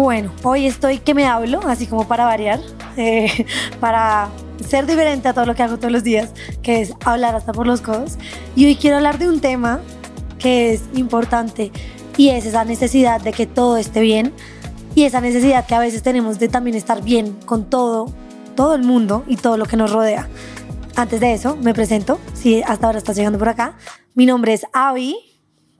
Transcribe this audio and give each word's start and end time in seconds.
Bueno, 0.00 0.32
hoy 0.44 0.64
estoy 0.66 0.96
que 0.96 1.12
me 1.12 1.26
hablo, 1.26 1.60
así 1.68 1.86
como 1.86 2.08
para 2.08 2.24
variar, 2.24 2.58
eh, 2.96 3.44
para 3.80 4.30
ser 4.66 4.86
diferente 4.86 5.28
a 5.28 5.34
todo 5.34 5.44
lo 5.44 5.54
que 5.54 5.62
hago 5.62 5.76
todos 5.76 5.92
los 5.92 6.02
días, 6.02 6.30
que 6.62 6.80
es 6.80 6.94
hablar 7.04 7.34
hasta 7.34 7.52
por 7.52 7.66
los 7.66 7.82
codos. 7.82 8.16
Y 8.56 8.64
hoy 8.64 8.76
quiero 8.76 8.96
hablar 8.96 9.18
de 9.18 9.28
un 9.28 9.40
tema 9.40 9.82
que 10.38 10.72
es 10.72 10.84
importante 10.94 11.70
y 12.16 12.30
es 12.30 12.46
esa 12.46 12.64
necesidad 12.64 13.20
de 13.20 13.34
que 13.34 13.44
todo 13.44 13.76
esté 13.76 14.00
bien 14.00 14.32
y 14.94 15.04
esa 15.04 15.20
necesidad 15.20 15.66
que 15.66 15.74
a 15.74 15.80
veces 15.80 16.02
tenemos 16.02 16.38
de 16.38 16.48
también 16.48 16.78
estar 16.78 17.02
bien 17.02 17.34
con 17.44 17.68
todo, 17.68 18.10
todo 18.56 18.74
el 18.74 18.84
mundo 18.84 19.24
y 19.26 19.36
todo 19.36 19.58
lo 19.58 19.66
que 19.66 19.76
nos 19.76 19.92
rodea. 19.92 20.30
Antes 20.96 21.20
de 21.20 21.34
eso, 21.34 21.56
me 21.56 21.74
presento, 21.74 22.18
si 22.32 22.62
hasta 22.62 22.86
ahora 22.86 22.96
estás 22.96 23.16
llegando 23.16 23.38
por 23.38 23.50
acá. 23.50 23.76
Mi 24.14 24.24
nombre 24.24 24.54
es 24.54 24.64
Avi, 24.72 25.29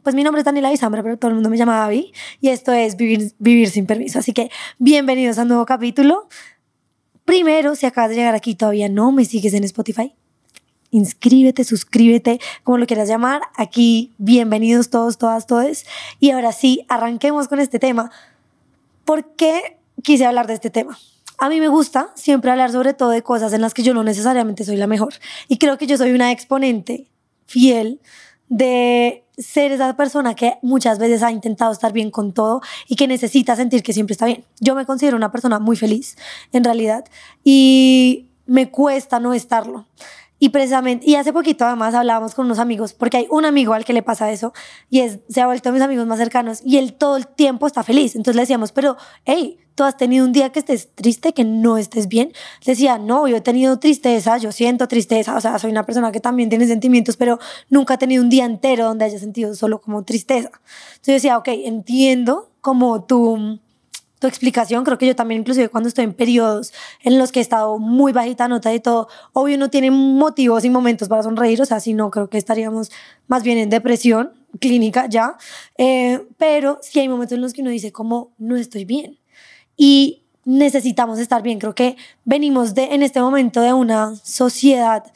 pues 0.03 0.15
mi 0.15 0.25
nombre 0.25 0.41
es 0.41 0.45
Daniela 0.45 0.71
Bisambra, 0.71 1.03
pero 1.03 1.19
todo 1.19 1.31
el 1.31 1.35
mundo 1.35 1.51
me 1.51 1.57
llama 1.57 1.85
Avi 1.85 2.13
y 2.41 2.49
esto 2.49 2.73
es 2.73 2.97
Vivir, 2.97 3.71
sin 3.71 3.87
Permiso. 3.87 4.19
Así 4.19 4.33
que 4.33 4.51
bienvenidos 4.79 5.39
a 5.39 5.43
un 5.43 5.49
nuevo 5.49 5.67
capítulo. 5.67 6.29
Primero, 7.25 7.77
si 7.77 7.87
acabas 7.87 8.11
de 8.11 8.17
llegar 8.17 8.35
aquí 8.35 8.55
todavía 8.55 8.89
no 8.89 9.13
me 9.13 9.25
sigues 9.25 9.55
en 9.55 9.65
Spotify, 9.65 10.15
inscríbete, 10.91 11.65
suscríbete, 11.65 12.41
como 12.65 12.79
lo 12.79 12.87
quieras 12.87 13.09
llamar. 13.09 13.43
Aquí, 13.57 14.13
bienvenidos 14.19 14.91
todos, 14.91 15.19
todas, 15.19 15.47
todos. 15.47 15.85
Y 16.19 16.31
ahora 16.31 16.53
sí, 16.53 16.85
arranquemos 16.89 17.49
con 17.49 17.61
este 17.61 17.79
tema. 17.79 18.11
¿Por 19.05 19.35
qué 19.35 19.79
quise 20.03 20.27
hablar 20.27 20.47
de 20.47 20.55
este 20.55 20.71
tema? 20.71 20.99
A 21.39 21.49
mí 21.49 21.61
me 21.61 21.69
gusta 21.69 22.11
siempre 22.17 22.51
hablar 22.51 22.73
sobre 22.73 22.95
todo 22.95 23.11
de 23.11 23.23
cosas 23.23 23.53
en 23.53 23.61
las 23.61 23.75
que 23.75 23.83
yo 23.83 23.95
no 23.95 24.03
necesariamente 24.03 24.65
soy 24.65 24.77
la 24.77 24.87
mejor. 24.87 25.15
Y 25.49 25.59
creo 25.59 25.79
que 25.79 25.87
yo 25.87 25.97
soy 25.97 26.13
una 26.13 26.33
exponente 26.33 27.09
fiel 27.47 28.01
de 28.51 29.25
ser 29.39 29.73
esa 29.73 29.97
persona 29.97 30.35
que 30.35 30.59
muchas 30.61 30.99
veces 30.99 31.23
ha 31.23 31.33
intentado 31.33 31.73
estar 31.73 31.93
bien 31.93 32.11
con 32.11 32.35
todo 32.35 32.61
y 32.89 32.97
que 32.97 33.07
necesita 33.07 33.57
sentir 33.57 33.83
que 33.83 33.95
siempre 33.95 34.13
está 34.13 34.27
bien. 34.27 34.45
Yo 34.59 34.75
me 34.75 34.85
considero 34.85 35.17
una 35.17 35.33
persona 35.33 35.59
muy 35.59 35.77
feliz, 35.77 36.17
en 36.53 36.65
realidad, 36.65 37.05
y 37.43 38.27
me 38.45 38.71
cuesta 38.71 39.21
no 39.21 39.33
estarlo. 39.33 39.87
Y 40.41 40.49
precisamente, 40.49 41.09
y 41.09 41.15
hace 41.15 41.33
poquito 41.33 41.65
además 41.67 41.95
hablábamos 41.95 42.35
con 42.35 42.47
unos 42.47 42.59
amigos, 42.59 42.95
porque 42.95 43.19
hay 43.19 43.27
un 43.31 43.45
amigo 43.45 43.75
al 43.75 43.85
que 43.85 43.93
le 43.93 44.03
pasa 44.03 44.33
eso, 44.33 44.53
y 44.89 45.01
es, 45.01 45.21
se 45.29 45.41
ha 45.43 45.47
vuelto 45.47 45.69
a 45.69 45.73
mis 45.73 45.83
amigos 45.83 46.07
más 46.07 46.19
cercanos, 46.19 46.63
y 46.65 46.79
él 46.79 46.95
todo 46.95 47.17
el 47.19 47.29
tiempo 47.29 47.67
está 47.67 47.83
feliz. 47.83 48.17
Entonces 48.17 48.37
le 48.37 48.43
decíamos, 48.43 48.73
pero, 48.73 48.97
hey, 49.27 49.59
tú 49.75 49.85
has 49.85 49.97
tenido 49.97 50.25
un 50.25 50.33
día 50.33 50.51
que 50.51 50.59
estés 50.59 50.95
triste, 50.95 51.35
que 51.35 51.45
no 51.45 51.77
estés 51.77 52.09
bien. 52.09 52.33
Decía, 52.65 52.99
no, 52.99 53.29
yo 53.29 53.37
he 53.37 53.41
tenido 53.43 53.79
tristeza, 53.79 54.39
yo 54.39 54.51
siento 54.51 54.89
tristeza, 54.89 55.37
o 55.37 55.41
sea, 55.41 55.59
soy 55.59 55.71
una 55.71 55.85
persona 55.85 56.11
que 56.11 56.21
también 56.21 56.49
tiene 56.49 56.67
sentimientos, 56.67 57.17
pero 57.17 57.39
nunca 57.69 57.95
he 57.95 57.99
tenido 57.99 58.23
un 58.23 58.31
día 58.31 58.47
entero 58.47 58.87
donde 58.87 59.05
haya 59.05 59.19
sentido 59.19 59.55
solo 59.55 59.81
como 59.81 60.05
tristeza. 60.05 60.49
Entonces 60.49 61.07
yo 61.07 61.13
decía, 61.13 61.39
ok, 61.39 61.49
entiendo 61.49 62.51
como 62.63 63.05
tú 63.05 63.61
tu 64.21 64.29
explicación. 64.29 64.85
Creo 64.85 64.99
que 64.99 65.07
yo 65.07 65.17
también, 65.17 65.41
inclusive 65.41 65.69
cuando 65.69 65.89
estoy 65.89 66.05
en 66.05 66.13
periodos 66.13 66.73
en 67.03 67.19
los 67.19 67.33
que 67.33 67.41
he 67.41 67.43
estado 67.43 67.79
muy 67.79 68.13
bajita 68.13 68.47
nota 68.47 68.73
y 68.73 68.79
todo, 68.79 69.09
obvio 69.33 69.59
no 69.59 69.71
tiene 69.71 69.91
motivos 69.91 70.65
y 70.65 70.71
momentos 70.71 71.09
para 71.09 71.25
sonreír, 71.25 71.61
o 71.61 71.67
sea, 71.67 71.81
si 71.81 71.95
no, 71.95 72.11
creo 72.11 72.31
que 72.31 72.39
estaríamos 72.39 72.93
más 73.27 73.43
bien 73.43 73.59
en 73.59 73.71
depresión 73.71 74.33
clínica 74.61 75.07
ya. 75.09 75.37
Eh, 75.79 76.23
pero 76.39 76.79
sí 76.83 77.01
hay 77.01 77.09
momentos 77.09 77.35
en 77.35 77.43
los 77.43 77.53
que 77.53 77.63
uno 77.63 77.71
dice 77.71 77.91
como, 77.91 78.31
no 78.39 78.57
estoy 78.57 78.85
bien. 78.85 79.19
Y 79.77 80.23
necesitamos 80.45 81.19
estar 81.19 81.43
bien. 81.43 81.59
Creo 81.59 81.75
que 81.75 81.97
venimos 82.25 82.75
de, 82.75 82.95
en 82.95 83.03
este 83.03 83.21
momento 83.21 83.63
de 83.63 83.73
una 83.73 84.15
sociedad 84.17 85.11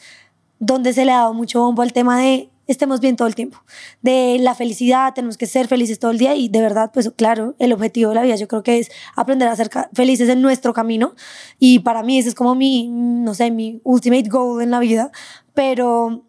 donde 0.58 0.94
se 0.94 1.04
le 1.04 1.12
ha 1.12 1.18
dado 1.18 1.34
mucho 1.34 1.60
bombo 1.60 1.82
al 1.82 1.92
tema 1.92 2.18
de 2.20 2.48
estemos 2.66 3.00
bien 3.00 3.16
todo 3.16 3.28
el 3.28 3.34
tiempo. 3.34 3.62
De 4.02 4.38
la 4.40 4.54
felicidad, 4.54 5.14
tenemos 5.14 5.36
que 5.36 5.46
ser 5.46 5.68
felices 5.68 5.98
todo 5.98 6.10
el 6.10 6.18
día 6.18 6.34
y 6.34 6.48
de 6.48 6.60
verdad, 6.60 6.90
pues 6.92 7.10
claro, 7.16 7.54
el 7.58 7.72
objetivo 7.72 8.10
de 8.10 8.14
la 8.16 8.22
vida 8.22 8.36
yo 8.36 8.48
creo 8.48 8.62
que 8.62 8.78
es 8.78 8.90
aprender 9.16 9.48
a 9.48 9.56
ser 9.56 9.70
felices 9.92 10.28
en 10.28 10.42
nuestro 10.42 10.72
camino 10.72 11.14
y 11.58 11.80
para 11.80 12.02
mí 12.02 12.18
ese 12.18 12.30
es 12.30 12.34
como 12.34 12.54
mi, 12.54 12.88
no 12.88 13.34
sé, 13.34 13.50
mi 13.50 13.80
ultimate 13.84 14.28
goal 14.28 14.62
en 14.62 14.70
la 14.70 14.78
vida, 14.78 15.10
pero 15.54 16.24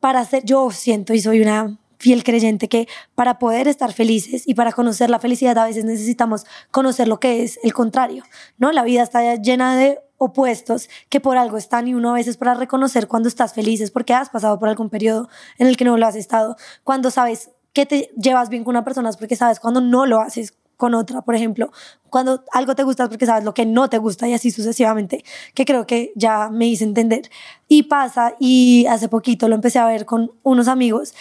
para 0.00 0.24
ser, 0.24 0.44
yo 0.44 0.70
siento 0.70 1.14
y 1.14 1.20
soy 1.20 1.40
una 1.40 1.78
fiel 1.98 2.24
creyente 2.24 2.68
que 2.68 2.88
para 3.14 3.38
poder 3.38 3.68
estar 3.68 3.92
felices 3.92 4.44
y 4.46 4.54
para 4.54 4.72
conocer 4.72 5.10
la 5.10 5.18
felicidad 5.18 5.58
a 5.58 5.66
veces 5.66 5.84
necesitamos 5.84 6.46
conocer 6.70 7.06
lo 7.06 7.20
que 7.20 7.42
es 7.42 7.60
el 7.62 7.74
contrario, 7.74 8.24
¿no? 8.56 8.72
La 8.72 8.82
vida 8.82 9.02
está 9.02 9.34
llena 9.36 9.76
de 9.76 9.98
opuestos 10.20 10.90
que 11.08 11.18
por 11.18 11.38
algo 11.38 11.56
están 11.56 11.88
y 11.88 11.94
uno 11.94 12.10
a 12.10 12.12
veces 12.12 12.36
para 12.36 12.52
reconocer 12.52 13.08
cuando 13.08 13.26
estás 13.26 13.54
feliz 13.54 13.80
es 13.80 13.90
porque 13.90 14.12
has 14.12 14.28
pasado 14.28 14.58
por 14.58 14.68
algún 14.68 14.90
periodo 14.90 15.30
en 15.56 15.66
el 15.66 15.78
que 15.78 15.86
no 15.86 15.96
lo 15.96 16.06
has 16.06 16.14
estado. 16.14 16.56
Cuando 16.84 17.10
sabes 17.10 17.50
que 17.72 17.86
te 17.86 18.12
llevas 18.18 18.50
bien 18.50 18.62
con 18.62 18.72
una 18.72 18.84
persona 18.84 19.08
es 19.08 19.16
porque 19.16 19.34
sabes 19.34 19.60
cuando 19.60 19.80
no 19.80 20.04
lo 20.04 20.20
haces 20.20 20.52
con 20.76 20.94
otra, 20.94 21.22
por 21.22 21.34
ejemplo. 21.34 21.72
Cuando 22.10 22.44
algo 22.52 22.74
te 22.74 22.82
gusta 22.82 23.04
es 23.04 23.08
porque 23.08 23.24
sabes 23.24 23.44
lo 23.44 23.54
que 23.54 23.64
no 23.64 23.88
te 23.88 23.96
gusta 23.96 24.28
y 24.28 24.34
así 24.34 24.50
sucesivamente, 24.50 25.24
que 25.54 25.64
creo 25.64 25.86
que 25.86 26.12
ya 26.16 26.50
me 26.50 26.66
hice 26.66 26.84
entender. 26.84 27.30
Y 27.66 27.84
pasa, 27.84 28.34
y 28.38 28.84
hace 28.90 29.08
poquito 29.08 29.48
lo 29.48 29.54
empecé 29.54 29.78
a 29.78 29.86
ver 29.86 30.04
con 30.04 30.32
unos 30.42 30.68
amigos 30.68 31.14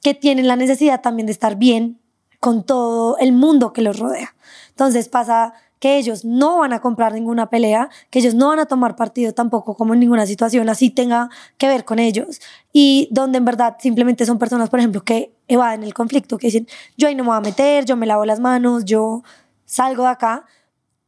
que 0.00 0.14
tienen 0.14 0.48
la 0.48 0.56
necesidad 0.56 1.02
también 1.02 1.26
de 1.26 1.32
estar 1.32 1.56
bien 1.56 2.00
con 2.40 2.64
todo 2.64 3.18
el 3.18 3.32
mundo 3.32 3.74
que 3.74 3.82
los 3.82 3.98
rodea. 3.98 4.34
Entonces 4.70 5.10
pasa 5.10 5.52
que 5.78 5.98
ellos 5.98 6.24
no 6.24 6.58
van 6.58 6.72
a 6.72 6.80
comprar 6.80 7.12
ninguna 7.12 7.50
pelea, 7.50 7.90
que 8.10 8.20
ellos 8.20 8.34
no 8.34 8.48
van 8.48 8.58
a 8.58 8.66
tomar 8.66 8.96
partido 8.96 9.32
tampoco 9.32 9.76
como 9.76 9.94
en 9.94 10.00
ninguna 10.00 10.26
situación 10.26 10.68
así 10.68 10.90
tenga 10.90 11.28
que 11.58 11.68
ver 11.68 11.84
con 11.84 11.98
ellos. 11.98 12.40
Y 12.72 13.08
donde 13.10 13.38
en 13.38 13.44
verdad 13.44 13.76
simplemente 13.78 14.24
son 14.26 14.38
personas, 14.38 14.70
por 14.70 14.78
ejemplo, 14.78 15.02
que 15.02 15.34
evaden 15.48 15.82
el 15.82 15.94
conflicto, 15.94 16.38
que 16.38 16.48
dicen, 16.48 16.66
yo 16.96 17.08
ahí 17.08 17.14
no 17.14 17.24
me 17.24 17.30
voy 17.30 17.38
a 17.38 17.40
meter, 17.40 17.84
yo 17.84 17.96
me 17.96 18.06
lavo 18.06 18.24
las 18.24 18.40
manos, 18.40 18.84
yo 18.84 19.22
salgo 19.64 20.04
de 20.04 20.10
acá. 20.10 20.46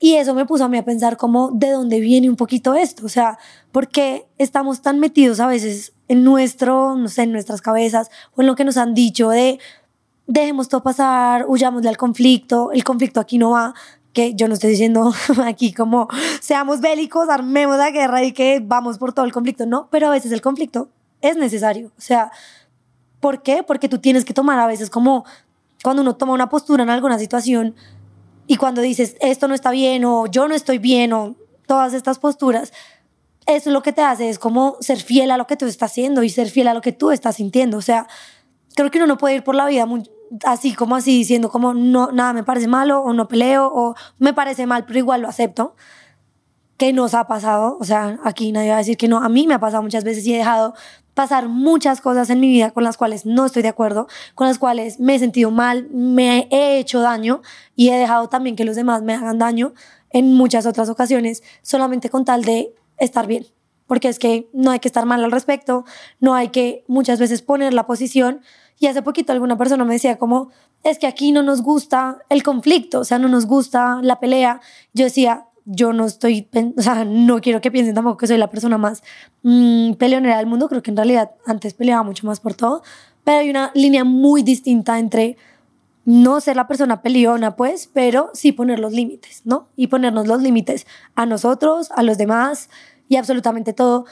Y 0.00 0.14
eso 0.14 0.32
me 0.34 0.46
puso 0.46 0.64
a 0.64 0.68
mí 0.68 0.78
a 0.78 0.84
pensar 0.84 1.16
como 1.16 1.50
de 1.50 1.70
dónde 1.70 1.98
viene 1.98 2.30
un 2.30 2.36
poquito 2.36 2.74
esto, 2.76 3.04
o 3.04 3.08
sea, 3.08 3.36
porque 3.72 4.28
estamos 4.38 4.80
tan 4.80 5.00
metidos 5.00 5.40
a 5.40 5.48
veces 5.48 5.92
en 6.06 6.22
nuestro, 6.22 6.94
no 6.94 7.08
sé, 7.08 7.24
en 7.24 7.32
nuestras 7.32 7.60
cabezas 7.60 8.08
o 8.36 8.42
en 8.42 8.46
lo 8.46 8.54
que 8.54 8.64
nos 8.64 8.76
han 8.76 8.94
dicho 8.94 9.30
de 9.30 9.58
dejemos 10.28 10.68
todo 10.68 10.82
pasar, 10.82 11.46
huyamos 11.48 11.82
del 11.82 11.96
conflicto, 11.96 12.70
el 12.72 12.84
conflicto 12.84 13.18
aquí 13.18 13.38
no 13.38 13.50
va, 13.50 13.74
que 14.18 14.34
yo 14.34 14.48
no 14.48 14.54
estoy 14.54 14.70
diciendo 14.70 15.12
aquí 15.44 15.72
como 15.72 16.08
seamos 16.40 16.80
bélicos, 16.80 17.28
armemos 17.28 17.78
la 17.78 17.92
guerra 17.92 18.24
y 18.24 18.32
que 18.32 18.60
vamos 18.60 18.98
por 18.98 19.12
todo 19.12 19.24
el 19.24 19.32
conflicto, 19.32 19.64
no, 19.64 19.86
pero 19.92 20.08
a 20.08 20.10
veces 20.10 20.32
el 20.32 20.40
conflicto 20.40 20.88
es 21.20 21.36
necesario, 21.36 21.92
o 21.96 22.00
sea, 22.00 22.32
¿por 23.20 23.44
qué? 23.44 23.62
Porque 23.62 23.88
tú 23.88 24.00
tienes 24.00 24.24
que 24.24 24.34
tomar 24.34 24.58
a 24.58 24.66
veces 24.66 24.90
como 24.90 25.24
cuando 25.84 26.02
uno 26.02 26.16
toma 26.16 26.32
una 26.32 26.48
postura 26.48 26.82
en 26.82 26.90
alguna 26.90 27.16
situación 27.16 27.76
y 28.48 28.56
cuando 28.56 28.82
dices 28.82 29.14
esto 29.20 29.46
no 29.46 29.54
está 29.54 29.70
bien 29.70 30.04
o 30.04 30.26
yo 30.26 30.48
no 30.48 30.56
estoy 30.56 30.78
bien 30.78 31.12
o 31.12 31.36
todas 31.68 31.94
estas 31.94 32.18
posturas, 32.18 32.72
eso 33.46 33.70
lo 33.70 33.84
que 33.84 33.92
te 33.92 34.02
hace 34.02 34.30
es 34.30 34.40
como 34.40 34.78
ser 34.80 34.98
fiel 34.98 35.30
a 35.30 35.36
lo 35.36 35.46
que 35.46 35.56
tú 35.56 35.66
estás 35.66 35.92
haciendo 35.92 36.24
y 36.24 36.28
ser 36.28 36.50
fiel 36.50 36.66
a 36.66 36.74
lo 36.74 36.80
que 36.80 36.90
tú 36.90 37.12
estás 37.12 37.36
sintiendo, 37.36 37.78
o 37.78 37.82
sea, 37.82 38.08
creo 38.74 38.90
que 38.90 38.98
uno 38.98 39.06
no 39.06 39.16
puede 39.16 39.36
ir 39.36 39.44
por 39.44 39.54
la 39.54 39.66
vida 39.66 39.86
muy, 39.86 40.10
así 40.44 40.74
como 40.74 40.96
así 40.96 41.16
diciendo 41.16 41.50
como 41.50 41.74
no, 41.74 42.12
nada 42.12 42.32
me 42.32 42.44
parece 42.44 42.68
malo 42.68 43.00
o 43.00 43.12
no 43.12 43.28
peleo 43.28 43.70
o 43.72 43.94
me 44.18 44.32
parece 44.32 44.66
mal, 44.66 44.84
pero 44.86 44.98
igual 44.98 45.22
lo 45.22 45.28
acepto. 45.28 45.74
Que 46.76 46.92
nos 46.92 47.14
ha 47.14 47.26
pasado, 47.26 47.76
o 47.80 47.84
sea, 47.84 48.20
aquí 48.22 48.52
nadie 48.52 48.68
va 48.68 48.76
a 48.76 48.78
decir 48.78 48.96
que 48.96 49.08
no, 49.08 49.18
a 49.18 49.28
mí 49.28 49.48
me 49.48 49.54
ha 49.54 49.58
pasado 49.58 49.82
muchas 49.82 50.04
veces 50.04 50.24
y 50.26 50.34
he 50.34 50.38
dejado 50.38 50.74
pasar 51.18 51.48
muchas 51.48 52.00
cosas 52.00 52.30
en 52.30 52.38
mi 52.38 52.46
vida 52.46 52.70
con 52.70 52.84
las 52.84 52.96
cuales 52.96 53.26
no 53.26 53.46
estoy 53.46 53.62
de 53.62 53.68
acuerdo, 53.68 54.06
con 54.36 54.46
las 54.46 54.60
cuales 54.60 55.00
me 55.00 55.16
he 55.16 55.18
sentido 55.18 55.50
mal, 55.50 55.88
me 55.90 56.46
he 56.52 56.78
hecho 56.78 57.00
daño 57.00 57.42
y 57.74 57.88
he 57.88 57.96
dejado 57.96 58.28
también 58.28 58.54
que 58.54 58.64
los 58.64 58.76
demás 58.76 59.02
me 59.02 59.14
hagan 59.14 59.36
daño 59.36 59.72
en 60.10 60.34
muchas 60.34 60.64
otras 60.64 60.88
ocasiones, 60.88 61.42
solamente 61.62 62.08
con 62.08 62.24
tal 62.24 62.44
de 62.44 62.72
estar 62.98 63.26
bien. 63.26 63.46
Porque 63.88 64.06
es 64.06 64.20
que 64.20 64.48
no 64.52 64.70
hay 64.70 64.78
que 64.78 64.86
estar 64.86 65.06
mal 65.06 65.24
al 65.24 65.32
respecto, 65.32 65.84
no 66.20 66.34
hay 66.34 66.50
que 66.50 66.84
muchas 66.86 67.18
veces 67.18 67.42
poner 67.42 67.74
la 67.74 67.86
posición 67.86 68.42
y 68.80 68.86
hace 68.86 69.02
poquito 69.02 69.32
alguna 69.32 69.56
persona 69.56 69.84
me 69.84 69.94
decía 69.94 70.18
como, 70.18 70.50
es 70.84 70.98
que 70.98 71.06
aquí 71.06 71.32
no 71.32 71.42
nos 71.42 71.62
gusta 71.62 72.18
el 72.28 72.42
conflicto, 72.42 73.00
o 73.00 73.04
sea, 73.04 73.18
no 73.18 73.28
nos 73.28 73.46
gusta 73.46 74.00
la 74.02 74.20
pelea. 74.20 74.60
Yo 74.94 75.04
decía, 75.04 75.46
yo 75.64 75.92
no 75.92 76.06
estoy, 76.06 76.48
o 76.76 76.82
sea, 76.82 77.04
no 77.04 77.40
quiero 77.40 77.60
que 77.60 77.70
piensen 77.70 77.94
tampoco 77.94 78.16
que 78.16 78.26
soy 78.26 78.38
la 78.38 78.50
persona 78.50 78.78
más 78.78 79.02
mmm, 79.42 79.92
peleonera 79.94 80.38
del 80.38 80.46
mundo, 80.46 80.68
creo 80.68 80.82
que 80.82 80.90
en 80.90 80.96
realidad 80.96 81.32
antes 81.46 81.74
peleaba 81.74 82.02
mucho 82.02 82.26
más 82.26 82.40
por 82.40 82.54
todo, 82.54 82.82
pero 83.24 83.38
hay 83.38 83.50
una 83.50 83.70
línea 83.74 84.04
muy 84.04 84.42
distinta 84.42 84.98
entre 84.98 85.36
no 86.06 86.40
ser 86.40 86.56
la 86.56 86.66
persona 86.66 87.02
peleona, 87.02 87.54
pues, 87.54 87.90
pero 87.92 88.30
sí 88.32 88.52
poner 88.52 88.78
los 88.78 88.94
límites, 88.94 89.42
¿no? 89.44 89.68
Y 89.76 89.88
ponernos 89.88 90.26
los 90.26 90.40
límites 90.40 90.86
a 91.14 91.26
nosotros, 91.26 91.90
a 91.94 92.02
los 92.02 92.16
demás 92.16 92.70
y 93.10 93.16
absolutamente 93.16 93.74
todo 93.74 94.06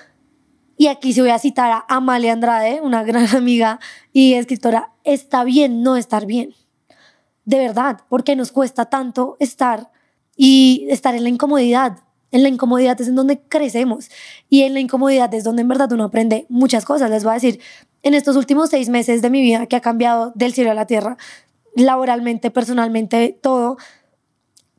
y 0.77 0.89
aquí 0.89 1.13
se 1.13 1.23
voy 1.23 1.31
a 1.31 1.39
citar 1.39 1.71
a 1.71 1.85
Amalia 1.89 2.33
Andrade, 2.33 2.81
una 2.83 3.03
gran 3.03 3.27
amiga 3.37 3.81
y 4.13 4.35
escritora. 4.35 4.93
Está 5.05 5.45
bien 5.45 5.83
no 5.83 5.97
estar 5.97 6.27
bien. 6.27 6.55
De 7.45 7.59
verdad, 7.59 8.01
porque 8.09 8.37
nos 8.37 8.53
cuesta 8.53 8.87
tanto 8.87 9.37
estar 9.41 9.91
y 10.37 10.87
estar 10.91 11.15
en 11.15 11.23
la 11.23 11.29
incomodidad. 11.29 11.99
En 12.33 12.43
la 12.43 12.49
incomodidad 12.49 13.01
es 13.01 13.09
en 13.09 13.15
donde 13.15 13.41
crecemos 13.41 14.11
y 14.51 14.63
en 14.63 14.75
la 14.75 14.81
incomodidad 14.81 15.33
es 15.33 15.45
donde 15.45 15.63
en 15.63 15.69
verdad 15.69 15.91
uno 15.93 16.05
aprende 16.05 16.45
muchas 16.49 16.85
cosas. 16.85 17.09
Les 17.09 17.23
voy 17.23 17.31
a 17.31 17.35
decir, 17.35 17.61
en 18.03 18.15
estos 18.15 18.37
últimos 18.37 18.71
seis 18.71 18.89
meses 18.89 19.23
de 19.23 19.31
mi 19.31 19.41
vida 19.41 19.67
que 19.67 19.77
ha 19.77 19.81
cambiado 19.81 20.33
del 20.35 20.53
cielo 20.53 20.73
a 20.73 20.75
la 20.75 20.87
tierra, 20.87 21.17
laboralmente, 21.77 22.51
personalmente, 22.51 23.39
todo, 23.41 23.77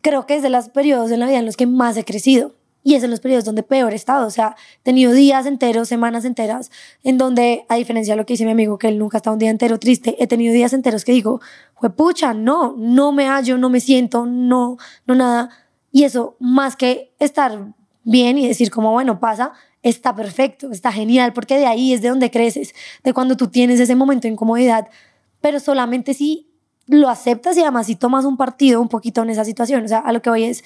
creo 0.01 0.25
que 0.25 0.35
es 0.35 0.43
de 0.43 0.49
los 0.49 0.69
periodos 0.69 1.09
en 1.11 1.21
la 1.21 1.27
vida 1.27 1.39
en 1.39 1.45
los 1.45 1.57
que 1.57 1.67
más 1.67 1.95
he 1.97 2.03
crecido. 2.03 2.53
Y 2.87 2.95
es 2.95 3.03
en 3.03 3.11
los 3.11 3.19
periodos 3.19 3.43
donde 3.43 3.63
peor 3.63 3.91
he 3.91 3.97
estado. 3.97 4.25
O 4.25 4.29
sea, 4.29 4.55
he 4.79 4.83
tenido 4.83 5.11
días 5.11 5.45
enteros, 5.45 5.89
semanas 5.89 6.23
enteras, 6.23 6.71
en 7.03 7.17
donde, 7.17 7.65
a 7.67 7.75
diferencia 7.75 8.13
de 8.13 8.17
lo 8.17 8.25
que 8.25 8.31
dice 8.31 8.45
mi 8.45 8.51
amigo, 8.51 8.77
que 8.77 8.87
él 8.87 8.97
nunca 8.97 9.17
está 9.17 9.29
un 9.29 9.39
día 9.39 9.49
entero 9.49 9.77
triste, 9.77 10.15
he 10.23 10.25
tenido 10.25 10.53
días 10.53 10.71
enteros 10.71 11.03
que 11.03 11.11
digo, 11.11 11.41
pucha, 11.97 12.33
no, 12.33 12.75
no 12.77 13.11
me 13.11 13.27
hallo, 13.27 13.57
no 13.57 13.69
me 13.69 13.81
siento, 13.81 14.25
no, 14.25 14.77
no 15.05 15.15
nada. 15.15 15.49
Y 15.91 16.05
eso, 16.05 16.37
más 16.39 16.77
que 16.77 17.11
estar 17.19 17.73
bien 18.05 18.37
y 18.37 18.47
decir 18.47 18.71
como, 18.71 18.93
bueno, 18.93 19.19
pasa, 19.19 19.51
está 19.83 20.15
perfecto, 20.15 20.71
está 20.71 20.93
genial, 20.93 21.33
porque 21.33 21.57
de 21.57 21.65
ahí 21.65 21.91
es 21.91 22.01
de 22.01 22.07
donde 22.07 22.31
creces, 22.31 22.73
de 23.03 23.11
cuando 23.11 23.35
tú 23.35 23.49
tienes 23.49 23.81
ese 23.81 23.95
momento 23.95 24.29
de 24.29 24.31
incomodidad, 24.31 24.87
pero 25.41 25.59
solamente 25.59 26.13
si 26.13 26.47
lo 26.85 27.09
aceptas 27.09 27.57
y 27.57 27.63
además 27.63 27.87
si 27.87 27.97
tomas 27.97 28.23
un 28.23 28.37
partido 28.37 28.79
un 28.79 28.87
poquito 28.87 29.23
en 29.23 29.31
esa 29.31 29.43
situación. 29.43 29.83
O 29.83 29.87
sea, 29.89 29.99
a 29.99 30.13
lo 30.13 30.21
que 30.21 30.29
voy 30.29 30.45
es, 30.45 30.63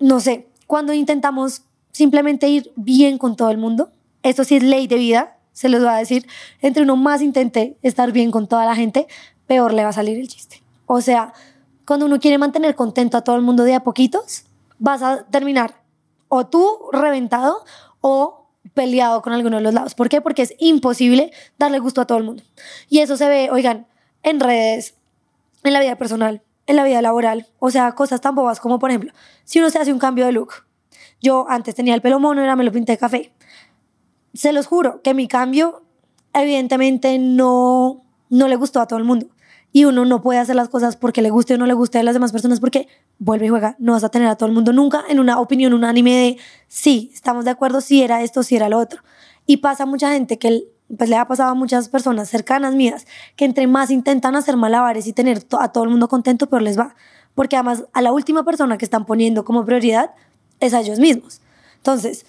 no 0.00 0.18
sé, 0.18 0.48
cuando 0.66 0.92
intentamos 0.92 1.62
simplemente 1.92 2.48
ir 2.48 2.72
bien 2.76 3.18
con 3.18 3.36
todo 3.36 3.50
el 3.50 3.58
mundo, 3.58 3.90
eso 4.22 4.44
sí 4.44 4.56
es 4.56 4.62
ley 4.62 4.86
de 4.86 4.96
vida, 4.96 5.36
se 5.52 5.68
les 5.68 5.84
va 5.84 5.96
a 5.96 5.98
decir, 5.98 6.26
entre 6.60 6.82
uno 6.82 6.96
más 6.96 7.22
intente 7.22 7.76
estar 7.82 8.10
bien 8.12 8.30
con 8.30 8.48
toda 8.48 8.64
la 8.66 8.74
gente, 8.74 9.06
peor 9.46 9.72
le 9.72 9.84
va 9.84 9.90
a 9.90 9.92
salir 9.92 10.18
el 10.18 10.28
chiste. 10.28 10.62
O 10.86 11.00
sea, 11.00 11.32
cuando 11.86 12.06
uno 12.06 12.18
quiere 12.18 12.38
mantener 12.38 12.74
contento 12.74 13.16
a 13.16 13.22
todo 13.22 13.36
el 13.36 13.42
mundo 13.42 13.64
de 13.64 13.74
a 13.74 13.84
poquitos, 13.84 14.44
vas 14.78 15.02
a 15.02 15.24
terminar 15.24 15.82
o 16.28 16.46
tú 16.46 16.66
reventado 16.92 17.64
o 18.00 18.48
peleado 18.74 19.22
con 19.22 19.32
alguno 19.32 19.58
de 19.58 19.62
los 19.62 19.74
lados. 19.74 19.94
¿Por 19.94 20.08
qué? 20.08 20.20
Porque 20.20 20.42
es 20.42 20.54
imposible 20.58 21.30
darle 21.58 21.78
gusto 21.78 22.00
a 22.00 22.06
todo 22.06 22.18
el 22.18 22.24
mundo. 22.24 22.42
Y 22.88 22.98
eso 22.98 23.16
se 23.16 23.28
ve, 23.28 23.50
oigan, 23.52 23.86
en 24.22 24.40
redes, 24.40 24.94
en 25.62 25.72
la 25.72 25.80
vida 25.80 25.96
personal, 25.96 26.42
en 26.66 26.76
la 26.76 26.84
vida 26.84 27.02
laboral. 27.02 27.46
O 27.58 27.70
sea, 27.70 27.92
cosas 27.92 28.20
tan 28.20 28.34
bobas 28.34 28.60
como, 28.60 28.78
por 28.78 28.90
ejemplo, 28.90 29.12
si 29.44 29.58
uno 29.58 29.70
se 29.70 29.78
hace 29.78 29.92
un 29.92 29.98
cambio 29.98 30.26
de 30.26 30.32
look. 30.32 30.52
Yo 31.20 31.46
antes 31.48 31.74
tenía 31.74 31.94
el 31.94 32.02
pelo 32.02 32.20
mono, 32.20 32.40
ahora 32.40 32.56
me 32.56 32.64
lo 32.64 32.72
pinté 32.72 32.92
de 32.92 32.98
café. 32.98 33.32
Se 34.34 34.52
los 34.52 34.66
juro 34.66 35.00
que 35.02 35.14
mi 35.14 35.28
cambio, 35.28 35.82
evidentemente, 36.32 37.18
no, 37.18 38.02
no 38.28 38.48
le 38.48 38.56
gustó 38.56 38.80
a 38.80 38.86
todo 38.86 38.98
el 38.98 39.04
mundo. 39.04 39.28
Y 39.72 39.86
uno 39.86 40.04
no 40.04 40.22
puede 40.22 40.38
hacer 40.38 40.54
las 40.54 40.68
cosas 40.68 40.96
porque 40.96 41.20
le 41.22 41.30
guste 41.30 41.54
o 41.54 41.58
no 41.58 41.66
le 41.66 41.74
guste 41.74 41.98
a 41.98 42.02
las 42.02 42.14
demás 42.14 42.30
personas, 42.30 42.60
porque 42.60 42.88
vuelve 43.18 43.46
y 43.46 43.48
juega. 43.48 43.74
No 43.78 43.92
vas 43.92 44.04
a 44.04 44.08
tener 44.08 44.28
a 44.28 44.36
todo 44.36 44.48
el 44.48 44.54
mundo 44.54 44.72
nunca 44.72 45.02
en 45.08 45.18
una 45.18 45.40
opinión 45.40 45.74
unánime 45.74 46.12
de 46.12 46.36
sí, 46.68 47.10
estamos 47.12 47.44
de 47.44 47.50
acuerdo, 47.50 47.80
si 47.80 48.02
era 48.02 48.22
esto, 48.22 48.42
si 48.42 48.54
era 48.54 48.68
lo 48.68 48.78
otro. 48.78 49.02
Y 49.46 49.58
pasa 49.58 49.84
mucha 49.84 50.12
gente 50.12 50.38
que 50.38 50.64
pues 50.96 51.10
le 51.10 51.16
ha 51.16 51.26
pasado 51.26 51.50
a 51.50 51.54
muchas 51.54 51.88
personas 51.88 52.28
cercanas 52.28 52.74
mías 52.74 53.06
que 53.36 53.44
entre 53.44 53.66
más 53.66 53.90
intentan 53.90 54.36
hacer 54.36 54.56
malabares 54.56 55.06
y 55.06 55.12
tener 55.12 55.44
a 55.58 55.68
todo 55.68 55.84
el 55.84 55.90
mundo 55.90 56.08
contento, 56.08 56.48
peor 56.48 56.62
les 56.62 56.78
va. 56.78 56.94
Porque 57.34 57.56
además 57.56 57.84
a 57.92 58.02
la 58.02 58.12
última 58.12 58.44
persona 58.44 58.78
que 58.78 58.84
están 58.84 59.06
poniendo 59.06 59.44
como 59.44 59.64
prioridad 59.64 60.10
es 60.60 60.74
a 60.74 60.80
ellos 60.80 60.98
mismos. 60.98 61.40
Entonces, 61.76 62.26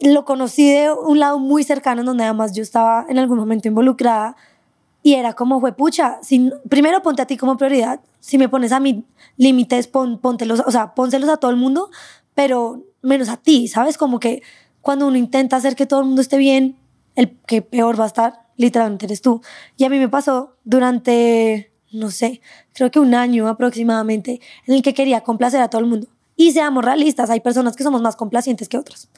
lo 0.00 0.24
conocí 0.24 0.68
de 0.70 0.92
un 0.92 1.20
lado 1.20 1.38
muy 1.38 1.64
cercano 1.64 2.02
donde 2.02 2.24
además 2.24 2.52
yo 2.52 2.62
estaba 2.62 3.06
en 3.08 3.18
algún 3.18 3.38
momento 3.38 3.68
involucrada 3.68 4.36
y 5.02 5.14
era 5.14 5.34
como 5.34 5.60
fue 5.60 5.72
pucha, 5.72 6.18
primero 6.68 7.02
ponte 7.02 7.22
a 7.22 7.26
ti 7.26 7.36
como 7.36 7.56
prioridad, 7.56 8.00
si 8.20 8.38
me 8.38 8.48
pones 8.48 8.72
a 8.72 8.80
mí 8.80 9.04
límites, 9.36 9.86
pon, 9.86 10.18
o 10.22 10.70
sea, 10.70 10.94
pónselos 10.94 11.28
a 11.28 11.36
todo 11.36 11.50
el 11.50 11.58
mundo, 11.58 11.90
pero 12.34 12.82
menos 13.02 13.28
a 13.28 13.36
ti, 13.36 13.68
¿sabes? 13.68 13.98
Como 13.98 14.18
que 14.18 14.42
cuando 14.80 15.06
uno 15.06 15.18
intenta 15.18 15.56
hacer 15.56 15.76
que 15.76 15.84
todo 15.84 16.00
el 16.00 16.06
mundo 16.06 16.22
esté 16.22 16.38
bien, 16.38 16.76
el 17.16 17.38
que 17.46 17.62
peor 17.62 17.98
va 17.98 18.04
a 18.04 18.08
estar, 18.08 18.46
literalmente 18.56 19.06
eres 19.06 19.22
tú. 19.22 19.40
Y 19.76 19.84
a 19.84 19.88
mí 19.88 19.98
me 19.98 20.08
pasó 20.08 20.56
durante, 20.64 21.72
no 21.92 22.10
sé, 22.10 22.40
creo 22.72 22.90
que 22.90 23.00
un 23.00 23.14
año 23.14 23.48
aproximadamente, 23.48 24.40
en 24.66 24.74
el 24.74 24.82
que 24.82 24.94
quería 24.94 25.22
complacer 25.22 25.60
a 25.60 25.68
todo 25.68 25.80
el 25.80 25.86
mundo. 25.86 26.08
Y 26.36 26.50
seamos 26.50 26.84
realistas, 26.84 27.30
hay 27.30 27.40
personas 27.40 27.76
que 27.76 27.84
somos 27.84 28.02
más 28.02 28.16
complacientes 28.16 28.68
que 28.68 28.76
otras. 28.76 29.08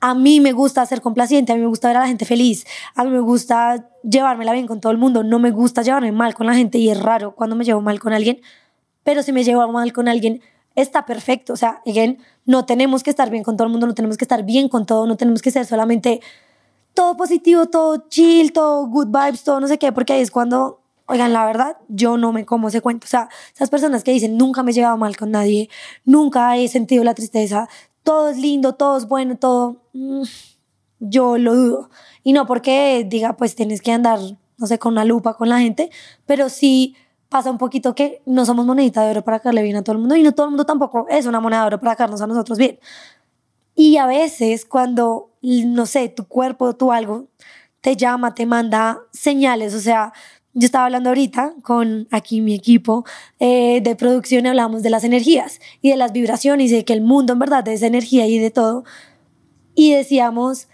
A 0.00 0.14
mí 0.14 0.40
me 0.40 0.52
gusta 0.52 0.84
ser 0.86 1.00
complaciente, 1.00 1.52
a 1.52 1.54
mí 1.54 1.60
me 1.60 1.68
gusta 1.68 1.86
ver 1.86 1.98
a 1.98 2.00
la 2.00 2.08
gente 2.08 2.24
feliz, 2.24 2.66
a 2.96 3.04
mí 3.04 3.10
me 3.10 3.20
gusta 3.20 3.88
llevármela 4.02 4.52
bien 4.52 4.66
con 4.66 4.80
todo 4.80 4.90
el 4.90 4.98
mundo, 4.98 5.22
no 5.22 5.38
me 5.38 5.52
gusta 5.52 5.82
llevarme 5.82 6.10
mal 6.10 6.34
con 6.34 6.46
la 6.46 6.54
gente 6.54 6.78
y 6.78 6.90
es 6.90 7.00
raro 7.00 7.36
cuando 7.36 7.54
me 7.54 7.64
llevo 7.64 7.80
mal 7.80 8.00
con 8.00 8.12
alguien, 8.12 8.40
pero 9.04 9.22
si 9.22 9.32
me 9.32 9.44
llevo 9.44 9.66
mal 9.68 9.92
con 9.92 10.08
alguien, 10.08 10.42
está 10.74 11.06
perfecto. 11.06 11.52
O 11.52 11.56
sea, 11.56 11.80
again, 11.86 12.18
no 12.44 12.66
tenemos 12.66 13.02
que 13.04 13.10
estar 13.10 13.30
bien 13.30 13.44
con 13.44 13.56
todo 13.56 13.66
el 13.66 13.70
mundo, 13.70 13.86
no 13.86 13.94
tenemos 13.94 14.16
que 14.16 14.24
estar 14.24 14.42
bien 14.42 14.68
con 14.68 14.84
todo, 14.86 15.06
no 15.06 15.16
tenemos 15.16 15.42
que 15.42 15.52
ser 15.52 15.66
solamente 15.66 16.20
todo 16.94 17.16
positivo, 17.16 17.66
todo 17.66 18.08
chill, 18.08 18.52
todo 18.52 18.86
good 18.86 19.08
vibes, 19.08 19.44
todo 19.44 19.60
no 19.60 19.68
sé 19.68 19.78
qué, 19.78 19.92
porque 19.92 20.12
ahí 20.14 20.20
es 20.20 20.30
cuando, 20.30 20.80
oigan, 21.06 21.32
la 21.32 21.44
verdad, 21.44 21.76
yo 21.88 22.16
no 22.16 22.32
me 22.32 22.46
como 22.46 22.68
ese 22.68 22.80
cuento. 22.80 23.04
O 23.06 23.08
sea, 23.08 23.28
esas 23.54 23.68
personas 23.68 24.04
que 24.04 24.12
dicen, 24.12 24.36
nunca 24.38 24.62
me 24.62 24.70
he 24.70 24.74
llevado 24.74 24.96
mal 24.96 25.16
con 25.16 25.30
nadie, 25.32 25.68
nunca 26.04 26.56
he 26.56 26.68
sentido 26.68 27.04
la 27.04 27.14
tristeza, 27.14 27.68
todo 28.04 28.28
es 28.28 28.38
lindo, 28.38 28.74
todo 28.74 28.96
es 28.96 29.08
bueno, 29.08 29.36
todo, 29.36 29.82
mm, 29.92 30.22
yo 31.00 31.36
lo 31.36 31.54
dudo. 31.54 31.90
Y 32.22 32.32
no 32.32 32.46
porque 32.46 33.04
diga, 33.08 33.36
pues 33.36 33.56
tienes 33.56 33.82
que 33.82 33.92
andar, 33.92 34.20
no 34.56 34.66
sé, 34.66 34.78
con 34.78 34.92
una 34.92 35.04
lupa 35.04 35.34
con 35.34 35.48
la 35.48 35.58
gente, 35.58 35.90
pero 36.26 36.48
sí 36.48 36.96
pasa 37.28 37.50
un 37.50 37.58
poquito 37.58 37.96
que 37.96 38.22
no 38.26 38.44
somos 38.46 38.64
monedita 38.64 39.02
de 39.02 39.10
oro 39.10 39.24
para 39.24 39.40
caerle 39.40 39.62
bien 39.62 39.74
a 39.76 39.82
todo 39.82 39.94
el 39.94 39.98
mundo 39.98 40.14
y 40.14 40.22
no 40.22 40.32
todo 40.32 40.46
el 40.46 40.50
mundo 40.50 40.64
tampoco 40.64 41.06
es 41.08 41.26
una 41.26 41.40
moneda 41.40 41.62
de 41.62 41.66
oro 41.66 41.80
para 41.80 41.96
caernos 41.96 42.20
a 42.20 42.28
nosotros 42.28 42.58
bien. 42.58 42.78
Y 43.74 43.96
a 43.96 44.06
veces 44.06 44.64
cuando, 44.64 45.30
no 45.42 45.86
sé, 45.86 46.08
tu 46.08 46.26
cuerpo, 46.26 46.76
tu 46.76 46.92
algo, 46.92 47.28
te 47.80 47.96
llama, 47.96 48.34
te 48.34 48.46
manda 48.46 49.00
señales, 49.12 49.74
o 49.74 49.80
sea, 49.80 50.12
yo 50.54 50.66
estaba 50.66 50.84
hablando 50.84 51.10
ahorita 51.10 51.54
con 51.62 52.06
aquí 52.12 52.40
mi 52.40 52.54
equipo 52.54 53.04
eh, 53.40 53.80
de 53.82 53.96
producción 53.96 54.46
y 54.46 54.48
hablamos 54.48 54.84
de 54.84 54.90
las 54.90 55.02
energías 55.02 55.60
y 55.82 55.90
de 55.90 55.96
las 55.96 56.12
vibraciones 56.12 56.70
y 56.70 56.76
de 56.76 56.84
que 56.84 56.92
el 56.92 57.00
mundo 57.00 57.32
en 57.32 57.40
verdad 57.40 57.66
es 57.66 57.82
energía 57.82 58.26
y 58.28 58.38
de 58.38 58.52
todo. 58.52 58.84
Y 59.74 59.92
decíamos, 59.92 60.68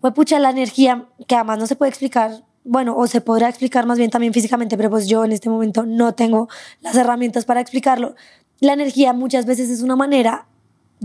pues 0.00 0.14
pucha, 0.14 0.38
la 0.38 0.50
energía 0.50 1.08
que 1.26 1.34
además 1.34 1.58
no 1.58 1.66
se 1.66 1.74
puede 1.74 1.88
explicar, 1.88 2.44
bueno, 2.62 2.96
o 2.96 3.08
se 3.08 3.20
podrá 3.20 3.48
explicar 3.48 3.86
más 3.86 3.98
bien 3.98 4.10
también 4.10 4.32
físicamente, 4.32 4.76
pero 4.76 4.88
pues 4.88 5.08
yo 5.08 5.24
en 5.24 5.32
este 5.32 5.50
momento 5.50 5.84
no 5.84 6.14
tengo 6.14 6.48
las 6.80 6.94
herramientas 6.94 7.44
para 7.44 7.60
explicarlo. 7.60 8.14
La 8.60 8.72
energía 8.72 9.12
muchas 9.12 9.46
veces 9.46 9.68
es 9.68 9.82
una 9.82 9.96
manera 9.96 10.46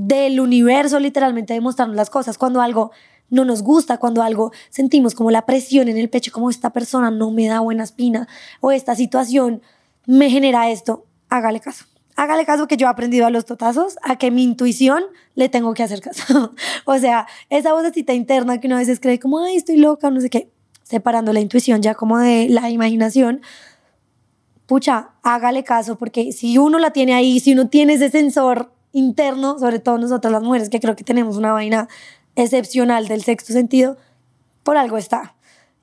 del 0.05 0.39
universo 0.39 0.99
literalmente 0.99 1.53
demostrarnos 1.53 1.95
las 1.95 2.09
cosas. 2.09 2.37
Cuando 2.37 2.61
algo 2.61 2.91
no 3.29 3.43
nos 3.45 3.61
gusta, 3.61 3.97
cuando 3.97 4.23
algo 4.23 4.51
sentimos 4.69 5.13
como 5.13 5.29
la 5.29 5.45
presión 5.45 5.89
en 5.89 5.97
el 5.97 6.09
pecho, 6.09 6.31
como 6.31 6.49
esta 6.49 6.71
persona 6.71 7.11
no 7.11 7.31
me 7.31 7.47
da 7.47 7.59
buena 7.59 7.83
espina 7.83 8.27
o 8.61 8.71
esta 8.71 8.95
situación 8.95 9.61
me 10.05 10.29
genera 10.29 10.69
esto, 10.69 11.05
hágale 11.29 11.59
caso. 11.59 11.85
Hágale 12.15 12.45
caso 12.45 12.67
que 12.67 12.75
yo 12.75 12.87
he 12.87 12.89
aprendido 12.89 13.25
a 13.25 13.29
los 13.29 13.45
totazos, 13.45 13.97
a 14.01 14.17
que 14.17 14.31
mi 14.31 14.43
intuición 14.43 15.03
le 15.35 15.47
tengo 15.47 15.73
que 15.73 15.83
hacer 15.83 16.01
caso. 16.01 16.53
o 16.85 16.97
sea, 16.97 17.27
esa 17.49 17.73
vocecita 17.73 18.13
interna 18.13 18.59
que 18.59 18.67
uno 18.67 18.77
a 18.77 18.79
veces 18.79 18.99
cree 18.99 19.19
como, 19.19 19.39
ay, 19.39 19.57
estoy 19.57 19.77
loca, 19.77 20.09
no 20.09 20.19
sé 20.21 20.29
qué, 20.29 20.49
separando 20.83 21.33
la 21.33 21.39
intuición 21.39 21.81
ya 21.81 21.95
como 21.95 22.17
de 22.17 22.47
la 22.49 22.69
imaginación, 22.69 23.41
pucha, 24.65 25.11
hágale 25.23 25.63
caso, 25.63 25.97
porque 25.97 26.31
si 26.31 26.57
uno 26.57 26.79
la 26.79 26.91
tiene 26.91 27.13
ahí, 27.13 27.39
si 27.39 27.53
uno 27.53 27.69
tiene 27.69 27.93
ese 27.93 28.09
sensor 28.09 28.71
interno, 28.91 29.59
sobre 29.59 29.79
todo 29.79 29.97
nosotras 29.97 30.31
las 30.31 30.43
mujeres, 30.43 30.69
que 30.69 30.79
creo 30.79 30.95
que 30.95 31.03
tenemos 31.03 31.37
una 31.37 31.51
vaina 31.51 31.87
excepcional 32.35 33.07
del 33.07 33.23
sexto 33.23 33.53
sentido, 33.53 33.97
por 34.63 34.77
algo 34.77 34.97
está. 34.97 35.35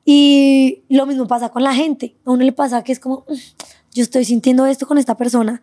Y 0.05 0.85
lo 0.89 1.07
mismo 1.07 1.27
pasa 1.27 1.49
con 1.49 1.65
la 1.65 1.75
gente. 1.75 2.17
A 2.25 2.31
uno 2.31 2.45
le 2.45 2.53
pasa 2.53 2.85
que 2.85 2.93
es 2.93 3.01
como, 3.01 3.25
mm, 3.29 3.35
yo 3.93 4.03
estoy 4.03 4.25
sintiendo 4.25 4.67
esto 4.67 4.87
con 4.87 4.99
esta 4.99 5.17
persona. 5.17 5.63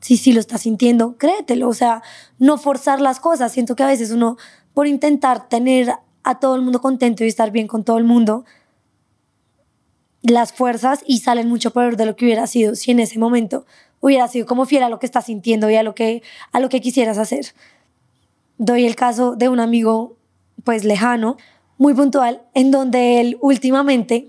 Sí, 0.00 0.16
sí 0.16 0.32
lo 0.32 0.40
está 0.40 0.58
sintiendo, 0.58 1.16
créetelo. 1.18 1.68
O 1.68 1.74
sea, 1.74 2.02
no 2.38 2.56
forzar 2.58 3.00
las 3.00 3.20
cosas. 3.20 3.52
Siento 3.52 3.76
que 3.76 3.82
a 3.82 3.86
veces 3.86 4.10
uno, 4.10 4.36
por 4.74 4.86
intentar 4.86 5.48
tener 5.48 5.92
a 6.24 6.38
todo 6.38 6.56
el 6.56 6.62
mundo 6.62 6.80
contento 6.80 7.24
y 7.24 7.28
estar 7.28 7.50
bien 7.50 7.66
con 7.66 7.84
todo 7.84 7.98
el 7.98 8.04
mundo, 8.04 8.44
las 10.22 10.52
fuerzas 10.52 11.00
y 11.06 11.18
salen 11.18 11.48
mucho 11.48 11.72
peor 11.72 11.96
de 11.96 12.06
lo 12.06 12.16
que 12.16 12.24
hubiera 12.24 12.46
sido 12.46 12.74
si 12.76 12.92
en 12.92 13.00
ese 13.00 13.18
momento 13.18 13.66
hubiera 14.02 14.28
sido 14.28 14.46
como 14.46 14.66
fiel 14.66 14.82
a 14.82 14.88
lo 14.90 14.98
que 14.98 15.06
estás 15.06 15.26
sintiendo 15.26 15.70
y 15.70 15.76
a 15.76 15.82
lo 15.82 15.94
que, 15.94 16.22
a 16.50 16.60
lo 16.60 16.68
que 16.68 16.80
quisieras 16.80 17.18
hacer. 17.18 17.54
Doy 18.58 18.84
el 18.84 18.96
caso 18.96 19.36
de 19.36 19.48
un 19.48 19.60
amigo 19.60 20.16
pues 20.64 20.84
lejano, 20.84 21.38
muy 21.78 21.94
puntual, 21.94 22.42
en 22.52 22.70
donde 22.70 23.20
él 23.20 23.38
últimamente 23.40 24.28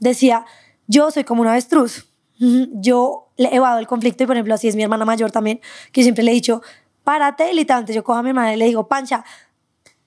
decía, 0.00 0.46
yo 0.86 1.10
soy 1.10 1.24
como 1.24 1.42
una 1.42 1.52
avestruz, 1.52 2.06
yo 2.72 3.28
le 3.36 3.54
evado 3.54 3.78
el 3.78 3.86
conflicto 3.86 4.24
y 4.24 4.26
por 4.26 4.36
ejemplo 4.36 4.54
así 4.54 4.68
es 4.68 4.76
mi 4.76 4.82
hermana 4.82 5.04
mayor 5.04 5.30
también, 5.30 5.60
que 5.92 6.02
siempre 6.02 6.24
le 6.24 6.30
he 6.30 6.34
dicho, 6.34 6.62
párate, 7.04 7.52
literalmente 7.52 7.92
yo 7.92 8.02
cojo 8.04 8.18
a 8.18 8.22
mi 8.22 8.30
hermana 8.30 8.54
y 8.54 8.56
le 8.56 8.64
digo, 8.64 8.88
Pancha, 8.88 9.22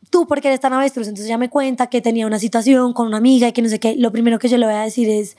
tú 0.10 0.28
porque 0.28 0.48
eres 0.48 0.60
tan 0.60 0.74
avestruz, 0.74 1.08
entonces 1.08 1.28
ya 1.28 1.38
me 1.38 1.50
cuenta 1.50 1.88
que 1.88 2.02
tenía 2.02 2.26
una 2.26 2.40
situación 2.40 2.94
con 2.94 3.06
una 3.06 3.18
amiga 3.18 3.48
y 3.48 3.52
que 3.52 3.62
no 3.62 3.70
sé 3.70 3.80
qué, 3.80 3.96
lo 3.96 4.12
primero 4.12 4.40
que 4.40 4.48
yo 4.48 4.58
le 4.58 4.66
voy 4.66 4.76
a 4.76 4.82
decir 4.82 5.08
es, 5.08 5.38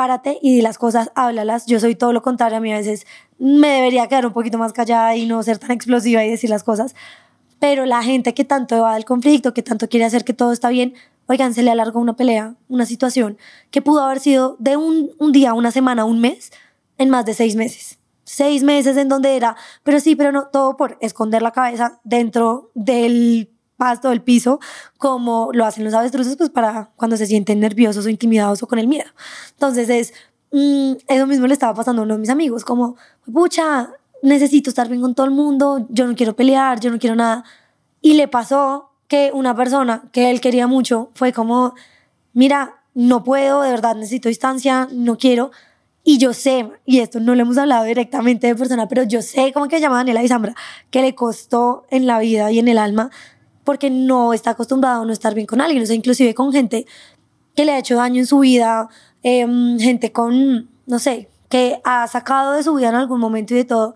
párate 0.00 0.38
y 0.40 0.54
di 0.54 0.62
las 0.62 0.78
cosas, 0.78 1.10
háblalas. 1.14 1.66
Yo 1.66 1.78
soy 1.78 1.94
todo 1.94 2.14
lo 2.14 2.22
contrario, 2.22 2.56
a 2.56 2.60
mí 2.60 2.72
a 2.72 2.78
veces 2.78 3.06
me 3.38 3.68
debería 3.68 4.08
quedar 4.08 4.24
un 4.24 4.32
poquito 4.32 4.56
más 4.56 4.72
callada 4.72 5.14
y 5.14 5.26
no 5.26 5.42
ser 5.42 5.58
tan 5.58 5.72
explosiva 5.72 6.24
y 6.24 6.30
decir 6.30 6.48
las 6.48 6.64
cosas. 6.64 6.94
Pero 7.58 7.84
la 7.84 8.02
gente 8.02 8.32
que 8.32 8.46
tanto 8.46 8.80
va 8.80 8.94
del 8.94 9.04
conflicto, 9.04 9.52
que 9.52 9.62
tanto 9.62 9.90
quiere 9.90 10.06
hacer 10.06 10.24
que 10.24 10.32
todo 10.32 10.52
está 10.52 10.70
bien, 10.70 10.94
oigan, 11.26 11.52
se 11.52 11.62
le 11.62 11.70
alargó 11.70 12.00
una 12.00 12.16
pelea, 12.16 12.54
una 12.70 12.86
situación 12.86 13.36
que 13.70 13.82
pudo 13.82 14.00
haber 14.02 14.20
sido 14.20 14.56
de 14.58 14.78
un, 14.78 15.10
un 15.18 15.32
día, 15.32 15.52
una 15.52 15.70
semana, 15.70 16.06
un 16.06 16.18
mes, 16.18 16.50
en 16.96 17.10
más 17.10 17.26
de 17.26 17.34
seis 17.34 17.54
meses. 17.54 17.98
seis 18.24 18.62
meses 18.62 18.96
en 18.96 19.10
donde 19.10 19.36
era, 19.36 19.54
pero 19.82 20.00
sí, 20.00 20.16
pero 20.16 20.32
no, 20.32 20.46
todo 20.46 20.78
por 20.78 20.96
esconder 21.02 21.42
la 21.42 21.50
cabeza 21.50 22.00
dentro 22.04 22.70
del 22.72 23.50
pasto 23.80 24.10
del 24.10 24.20
piso, 24.20 24.60
como 24.98 25.48
lo 25.54 25.64
hacen 25.64 25.84
los 25.84 25.94
avestruces, 25.94 26.36
pues 26.36 26.50
para 26.50 26.90
cuando 26.96 27.16
se 27.16 27.24
sienten 27.24 27.60
nerviosos 27.60 28.04
o 28.04 28.10
intimidados 28.10 28.62
o 28.62 28.66
con 28.66 28.78
el 28.78 28.86
miedo. 28.86 29.08
Entonces 29.52 29.88
es, 29.88 30.12
mm, 30.52 30.92
eso 31.08 31.26
mismo 31.26 31.46
le 31.46 31.54
estaba 31.54 31.72
pasando 31.72 32.02
a 32.02 32.04
uno 32.04 32.14
de 32.14 32.20
mis 32.20 32.28
amigos, 32.28 32.62
como, 32.62 32.96
pucha, 33.32 33.88
necesito 34.22 34.68
estar 34.68 34.86
bien 34.86 35.00
con 35.00 35.14
todo 35.14 35.24
el 35.24 35.32
mundo, 35.32 35.86
yo 35.88 36.06
no 36.06 36.14
quiero 36.14 36.36
pelear, 36.36 36.78
yo 36.78 36.90
no 36.90 36.98
quiero 36.98 37.16
nada. 37.16 37.42
Y 38.02 38.12
le 38.14 38.28
pasó 38.28 38.90
que 39.08 39.30
una 39.32 39.56
persona 39.56 40.02
que 40.12 40.30
él 40.30 40.42
quería 40.42 40.66
mucho 40.66 41.08
fue 41.14 41.32
como, 41.32 41.74
mira, 42.34 42.82
no 42.92 43.24
puedo, 43.24 43.62
de 43.62 43.70
verdad 43.70 43.96
necesito 43.96 44.28
distancia, 44.28 44.88
no 44.92 45.16
quiero. 45.16 45.52
Y 46.04 46.18
yo 46.18 46.34
sé, 46.34 46.68
y 46.84 46.98
esto 46.98 47.18
no 47.18 47.34
lo 47.34 47.40
hemos 47.40 47.56
hablado 47.56 47.84
directamente 47.84 48.46
de 48.46 48.56
persona, 48.56 48.88
pero 48.88 49.04
yo 49.04 49.22
sé 49.22 49.54
cómo 49.54 49.68
que 49.68 49.80
llama 49.80 49.96
Daniela 49.96 50.22
Isambra, 50.22 50.54
que 50.90 51.00
le 51.00 51.14
costó 51.14 51.86
en 51.88 52.06
la 52.06 52.18
vida 52.18 52.52
y 52.52 52.58
en 52.58 52.68
el 52.68 52.76
alma 52.76 53.10
porque 53.70 53.88
no 53.88 54.32
está 54.32 54.50
acostumbrado 54.50 55.02
a 55.02 55.04
no 55.04 55.12
estar 55.12 55.32
bien 55.32 55.46
con 55.46 55.60
alguien, 55.60 55.80
o 55.84 55.86
sea, 55.86 55.94
inclusive 55.94 56.34
con 56.34 56.50
gente 56.52 56.86
que 57.54 57.64
le 57.64 57.70
ha 57.70 57.78
hecho 57.78 57.94
daño 57.94 58.18
en 58.18 58.26
su 58.26 58.40
vida, 58.40 58.88
em, 59.22 59.78
gente 59.78 60.10
con, 60.10 60.68
no 60.86 60.98
sé, 60.98 61.28
que 61.48 61.80
ha 61.84 62.08
sacado 62.08 62.54
de 62.54 62.64
su 62.64 62.74
vida 62.74 62.88
en 62.88 62.96
algún 62.96 63.20
momento 63.20 63.54
y 63.54 63.58
de 63.58 63.64
todo, 63.64 63.94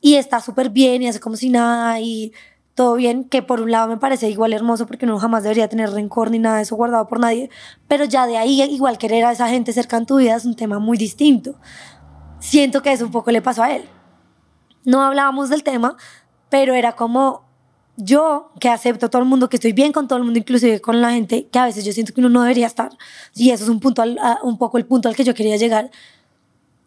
y 0.00 0.14
está 0.14 0.40
súper 0.40 0.70
bien 0.70 1.02
y 1.02 1.08
hace 1.08 1.20
como 1.20 1.36
si 1.36 1.50
nada 1.50 2.00
y 2.00 2.32
todo 2.74 2.94
bien, 2.94 3.24
que 3.24 3.42
por 3.42 3.60
un 3.60 3.70
lado 3.70 3.86
me 3.86 3.98
parece 3.98 4.30
igual 4.30 4.54
hermoso 4.54 4.86
porque 4.86 5.04
uno 5.04 5.18
jamás 5.18 5.42
debería 5.42 5.68
tener 5.68 5.90
rencor 5.90 6.30
ni 6.30 6.38
nada 6.38 6.56
de 6.56 6.62
eso 6.62 6.74
guardado 6.76 7.06
por 7.06 7.20
nadie, 7.20 7.50
pero 7.88 8.06
ya 8.06 8.26
de 8.26 8.38
ahí 8.38 8.62
igual 8.62 8.96
querer 8.96 9.26
a 9.26 9.32
esa 9.32 9.46
gente 9.50 9.74
cerca 9.74 9.98
en 9.98 10.06
tu 10.06 10.16
vida 10.16 10.36
es 10.36 10.46
un 10.46 10.56
tema 10.56 10.78
muy 10.78 10.96
distinto. 10.96 11.56
Siento 12.38 12.80
que 12.80 12.92
eso 12.92 13.04
un 13.04 13.12
poco 13.12 13.30
le 13.30 13.42
pasó 13.42 13.62
a 13.62 13.76
él. 13.76 13.84
No 14.86 15.02
hablábamos 15.02 15.50
del 15.50 15.64
tema, 15.64 15.98
pero 16.48 16.72
era 16.72 16.92
como 16.92 17.51
yo 17.96 18.50
que 18.60 18.68
acepto 18.68 19.06
a 19.06 19.10
todo 19.10 19.22
el 19.22 19.28
mundo, 19.28 19.48
que 19.48 19.56
estoy 19.56 19.72
bien 19.72 19.92
con 19.92 20.08
todo 20.08 20.18
el 20.18 20.24
mundo, 20.24 20.38
inclusive 20.38 20.80
con 20.80 21.00
la 21.00 21.12
gente 21.12 21.46
que 21.50 21.58
a 21.58 21.66
veces 21.66 21.84
yo 21.84 21.92
siento 21.92 22.14
que 22.14 22.20
uno 22.20 22.30
no 22.30 22.42
debería 22.42 22.66
estar, 22.66 22.90
y 23.34 23.50
eso 23.50 23.64
es 23.64 23.70
un, 23.70 23.80
punto 23.80 24.02
un 24.42 24.58
poco 24.58 24.78
el 24.78 24.86
punto 24.86 25.08
al 25.08 25.16
que 25.16 25.24
yo 25.24 25.34
quería 25.34 25.56
llegar, 25.56 25.90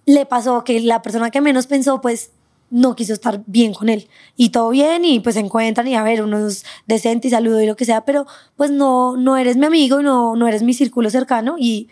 le 0.05 0.25
pasó 0.25 0.63
que 0.63 0.79
la 0.79 1.01
persona 1.01 1.31
que 1.31 1.41
menos 1.41 1.67
pensó, 1.67 2.01
pues 2.01 2.31
no 2.69 2.95
quiso 2.95 3.13
estar 3.13 3.41
bien 3.45 3.73
con 3.73 3.89
él. 3.89 4.07
Y 4.35 4.49
todo 4.49 4.69
bien, 4.69 5.05
y 5.05 5.19
pues 5.19 5.35
se 5.35 5.41
encuentran 5.41 5.87
y 5.87 5.95
a 5.95 6.03
ver, 6.03 6.23
unos 6.23 6.65
decentes 6.87 7.29
y 7.29 7.35
saludo 7.35 7.61
y 7.61 7.67
lo 7.67 7.75
que 7.75 7.85
sea, 7.85 8.01
pero 8.05 8.25
pues 8.55 8.71
no, 8.71 9.15
no 9.17 9.37
eres 9.37 9.55
mi 9.57 9.65
amigo, 9.65 10.01
no, 10.01 10.35
no 10.35 10.47
eres 10.47 10.63
mi 10.63 10.73
círculo 10.73 11.09
cercano 11.09 11.55
y, 11.57 11.89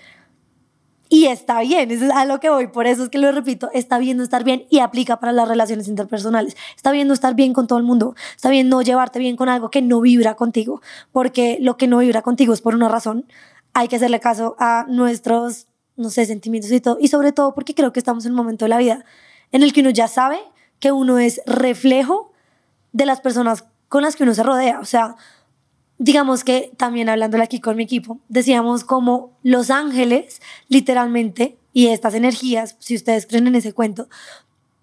y 1.10 1.28
está 1.28 1.62
bien, 1.62 1.92
eso 1.92 2.06
es 2.06 2.12
a 2.12 2.26
lo 2.26 2.40
que 2.40 2.50
voy, 2.50 2.68
por 2.68 2.88
eso 2.88 3.04
es 3.04 3.10
que 3.10 3.18
lo 3.18 3.32
repito, 3.32 3.70
está 3.74 4.00
bien 4.00 4.18
no 4.18 4.24
estar 4.24 4.44
bien 4.44 4.66
y 4.70 4.80
aplica 4.80 5.20
para 5.20 5.32
las 5.32 5.48
relaciones 5.48 5.88
interpersonales. 5.88 6.56
Está 6.76 6.92
bien 6.92 7.08
no 7.08 7.14
estar 7.14 7.36
bien 7.36 7.54
con 7.54 7.68
todo 7.68 7.78
el 7.78 7.86
mundo, 7.86 8.16
está 8.36 8.50
bien 8.50 8.70
no 8.70 8.82
llevarte 8.82 9.20
bien 9.20 9.36
con 9.36 9.50
algo 9.50 9.70
que 9.70 9.82
no 9.82 10.02
vibra 10.02 10.36
contigo, 10.36 10.82
porque 11.12 11.58
lo 11.62 11.78
que 11.78 11.88
no 11.88 12.00
vibra 12.00 12.22
contigo 12.22 12.54
es 12.54 12.62
por 12.62 12.74
una 12.74 12.90
razón. 12.90 13.26
Hay 13.74 13.88
que 13.88 13.98
hacerle 13.98 14.20
caso 14.20 14.56
a 14.60 14.86
nuestros, 14.88 15.68
no 15.96 16.10
sé, 16.10 16.26
sentimientos 16.26 16.72
y 16.72 16.80
todo, 16.80 16.98
y 17.00 17.10
sobre 17.10 17.32
todo 17.32 17.54
porque 17.54 17.76
creo 17.76 17.94
que 17.94 18.00
estamos 18.00 18.26
en 18.26 18.32
un 18.32 18.38
momento 18.38 18.66
de 18.66 18.70
la 18.70 18.78
vida 18.78 19.06
en 19.52 19.62
el 19.62 19.72
que 19.72 19.82
uno 19.82 19.92
ya 19.92 20.08
sabe 20.08 20.40
que 20.80 20.92
uno 20.92 21.20
es 21.20 21.42
reflejo 21.46 22.34
de 22.92 23.06
las 23.06 23.22
personas 23.22 23.66
con 23.88 24.02
las 24.02 24.16
que 24.16 24.24
uno 24.24 24.34
se 24.34 24.44
rodea. 24.44 24.80
O 24.80 24.86
sea, 24.86 25.16
digamos 25.98 26.44
que 26.44 26.72
también 26.78 27.10
hablándole 27.10 27.44
aquí 27.44 27.60
con 27.60 27.76
mi 27.76 27.84
equipo, 27.84 28.20
decíamos 28.30 28.84
como 28.84 29.32
los 29.44 29.70
ángeles, 29.70 30.42
literalmente, 30.68 31.58
y 31.74 31.88
estas 31.88 32.14
energías, 32.14 32.76
si 32.80 32.96
ustedes 32.96 33.26
creen 33.26 33.48
en 33.48 33.56
ese 33.56 33.74
cuento, 33.74 34.08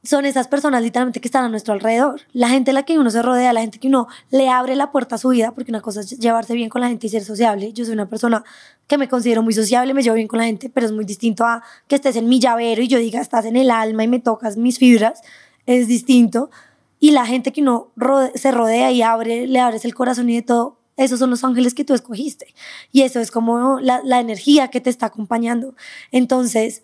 son 0.03 0.25
esas 0.25 0.49
personas 0.49 0.83
literalmente 0.83 1.21
que 1.21 1.29
están 1.29 1.45
a 1.45 1.49
nuestro 1.51 1.75
alrededor. 1.75 2.23
La 2.33 2.49
gente 2.49 2.71
a 2.71 2.75
la 2.75 2.85
que 2.85 2.99
uno 2.99 3.11
se 3.11 3.21
rodea, 3.21 3.53
la 3.53 3.61
gente 3.61 3.79
que 3.79 3.89
uno 3.89 4.09
le 4.31 4.49
abre 4.49 4.75
la 4.75 4.91
puerta 4.93 5.17
a 5.17 5.19
su 5.19 5.29
vida, 5.29 5.53
porque 5.53 5.71
una 5.71 5.83
cosa 5.83 6.01
es 6.01 6.19
llevarse 6.19 6.55
bien 6.55 6.71
con 6.71 6.81
la 6.81 6.89
gente 6.89 7.07
y 7.07 7.11
ser 7.11 7.23
sociable. 7.23 7.73
Yo 7.75 7.85
soy 7.85 7.95
una 7.95 8.09
persona 8.09 8.43
que 8.87 8.97
me 8.97 9.09
considero 9.09 9.43
muy 9.43 9.53
sociable, 9.53 9.93
me 9.93 10.03
llevo 10.03 10.17
bien 10.17 10.27
con 10.27 10.39
la 10.39 10.47
gente, 10.47 10.71
pero 10.71 10.87
es 10.87 10.93
muy 10.93 11.05
distinto 11.05 11.45
a 11.45 11.63
que 11.87 11.97
estés 11.97 12.17
en 12.17 12.29
mi 12.29 12.41
llavero 12.41 12.83
y 12.83 12.89
yo 12.89 12.99
diga, 12.99 13.21
estás 13.21 13.45
en 13.45 13.57
el 13.57 13.71
alma 13.71 14.03
y 14.03 14.09
me 14.09 14.21
tocas 14.21 14.57
mis 14.57 14.79
fibras 14.79 15.21
es 15.67 15.89
distinto. 15.89 16.51
Y 16.99 17.13
la 17.13 17.25
gente 17.25 17.53
que 17.53 17.63
no 17.63 17.89
se 18.35 18.51
rodea 18.51 18.91
y 18.91 19.03
abre, 19.03 19.47
le 19.47 19.61
abres 19.61 19.85
el 19.85 19.95
corazón 19.95 20.29
y 20.29 20.37
de 20.37 20.43
todo, 20.43 20.77
esos 21.05 21.19
son 21.19 21.31
los 21.31 21.45
ángeles 21.45 21.75
que 21.75 21.85
tú 21.85 21.95
escogiste. 21.95 22.55
Y 22.93 23.03
eso 23.03 23.21
es 23.21 23.31
como 23.31 23.81
la, 23.81 24.01
la 24.05 24.21
energía 24.21 24.69
que 24.69 24.81
te 24.81 24.91
está 24.91 25.07
acompañando. 25.07 25.75
Entonces, 26.13 26.83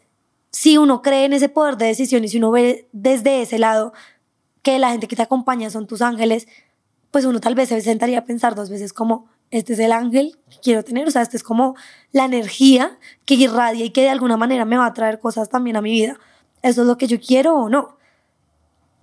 si 0.50 0.78
uno 0.78 1.02
cree 1.02 1.24
en 1.24 1.32
ese 1.32 1.48
poder 1.48 1.76
de 1.76 1.86
decisión 1.86 2.24
y 2.24 2.28
si 2.28 2.38
uno 2.38 2.50
ve 2.50 2.88
desde 2.92 3.42
ese 3.42 3.58
lado 3.58 3.92
que 4.62 4.78
la 4.78 4.90
gente 4.90 5.06
que 5.06 5.16
te 5.16 5.22
acompaña 5.22 5.70
son 5.70 5.86
tus 5.86 6.02
ángeles, 6.02 6.48
pues 7.10 7.24
uno 7.24 7.40
tal 7.40 7.54
vez 7.54 7.68
se 7.68 7.80
sentaría 7.80 8.20
a 8.20 8.24
pensar 8.24 8.54
dos 8.54 8.70
veces 8.70 8.92
como, 8.92 9.26
este 9.50 9.74
es 9.74 9.78
el 9.78 9.92
ángel 9.92 10.38
que 10.50 10.58
quiero 10.60 10.82
tener, 10.82 11.06
o 11.06 11.10
sea, 11.10 11.22
este 11.22 11.36
es 11.36 11.42
como 11.42 11.76
la 12.10 12.24
energía 12.24 12.98
que 13.24 13.34
irradia 13.34 13.84
y 13.84 13.90
que 13.90 14.02
de 14.02 14.10
alguna 14.10 14.36
manera 14.36 14.64
me 14.64 14.76
va 14.76 14.86
a 14.86 14.94
traer 14.94 15.20
cosas 15.20 15.48
también 15.48 15.76
a 15.76 15.82
mi 15.82 15.92
vida. 15.92 16.18
¿Eso 16.62 16.82
es 16.82 16.88
lo 16.88 16.98
que 16.98 17.06
yo 17.06 17.20
quiero 17.20 17.54
o 17.54 17.68
no? 17.68 17.96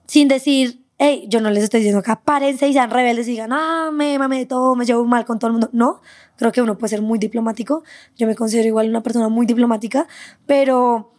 sin 0.08 0.28
decir, 0.28 0.83
hey, 1.06 1.26
yo 1.28 1.42
no 1.42 1.50
les 1.50 1.66
estoy 1.66 1.82
diciendo 1.82 2.02
que 2.02 2.16
párense 2.16 2.66
y 2.66 2.72
sean 2.72 2.90
rebeldes 2.90 3.28
y 3.28 3.32
digan, 3.32 3.52
ah, 3.52 3.90
me 3.92 4.18
mame 4.18 4.38
de 4.38 4.46
todo, 4.46 4.74
me 4.74 4.86
llevo 4.86 5.04
mal 5.04 5.26
con 5.26 5.38
todo 5.38 5.50
el 5.50 5.52
mundo. 5.52 5.70
No, 5.74 6.00
creo 6.38 6.54
que 6.54 6.62
uno 6.62 6.78
puede 6.78 6.92
ser 6.92 7.02
muy 7.02 7.20
diplomático. 7.20 7.84
Yo 8.16 8.26
me 8.26 8.36
considero 8.36 8.70
igual 8.70 8.88
una 8.88 9.04
persona 9.04 9.28
muy 9.28 9.46
diplomática, 9.46 10.08
pero 10.46 11.12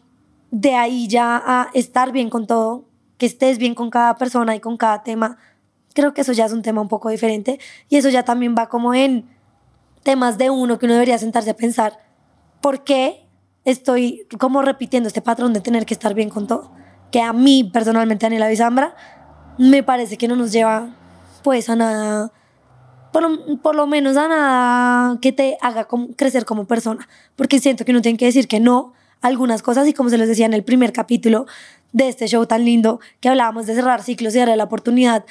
de 0.50 0.74
ahí 0.74 1.06
ya 1.06 1.36
a 1.36 1.68
estar 1.74 2.12
bien 2.12 2.30
con 2.30 2.46
todo, 2.46 2.86
que 3.18 3.26
estés 3.26 3.58
bien 3.58 3.74
con 3.74 3.90
cada 3.90 4.16
persona 4.16 4.56
y 4.56 4.60
con 4.60 4.78
cada 4.78 5.02
tema, 5.02 5.36
creo 5.92 6.14
que 6.14 6.22
eso 6.22 6.32
ya 6.32 6.46
es 6.46 6.52
un 6.54 6.62
tema 6.62 6.80
un 6.80 6.88
poco 6.88 7.10
diferente 7.10 7.60
y 7.90 7.96
eso 7.96 8.08
ya 8.08 8.24
también 8.24 8.54
va 8.56 8.70
como 8.70 8.94
en 8.94 9.28
temas 10.02 10.38
de 10.38 10.48
uno 10.48 10.78
que 10.78 10.86
uno 10.86 10.94
debería 10.94 11.18
sentarse 11.18 11.50
a 11.50 11.56
pensar, 11.56 11.98
¿por 12.62 12.84
qué 12.84 13.28
estoy 13.66 14.26
como 14.38 14.62
repitiendo 14.62 15.08
este 15.08 15.20
patrón 15.20 15.52
de 15.52 15.60
tener 15.60 15.84
que 15.84 15.92
estar 15.92 16.14
bien 16.14 16.30
con 16.30 16.46
todo? 16.46 16.72
que 17.14 17.22
a 17.22 17.32
mí 17.32 17.70
personalmente, 17.72 18.26
Daniela 18.26 18.48
Bizambra, 18.48 18.96
me 19.58 19.82
parece 19.82 20.16
que 20.16 20.28
no 20.28 20.36
nos 20.36 20.52
lleva 20.52 20.88
pues 21.42 21.68
a 21.68 21.76
nada, 21.76 22.32
por 23.12 23.60
por 23.60 23.74
lo 23.74 23.86
menos 23.86 24.16
a 24.16 24.28
nada 24.28 25.18
que 25.20 25.32
te 25.32 25.58
haga 25.60 25.86
crecer 26.16 26.44
como 26.44 26.64
persona, 26.64 27.08
porque 27.36 27.58
siento 27.60 27.84
que 27.84 27.92
uno 27.92 28.02
tiene 28.02 28.18
que 28.18 28.26
decir 28.26 28.48
que 28.48 28.60
no 28.60 28.92
algunas 29.20 29.62
cosas 29.62 29.88
y 29.88 29.94
como 29.94 30.10
se 30.10 30.18
les 30.18 30.28
decía 30.28 30.46
en 30.46 30.54
el 30.54 30.64
primer 30.64 30.92
capítulo 30.92 31.46
de 31.92 32.08
este 32.08 32.26
show 32.26 32.44
tan 32.46 32.64
lindo 32.64 33.00
que 33.20 33.28
hablábamos 33.28 33.66
de 33.66 33.74
cerrar 33.74 34.02
ciclos 34.02 34.34
y 34.34 34.38
darle 34.38 34.56
la 34.56 34.64
oportunidad 34.64 35.24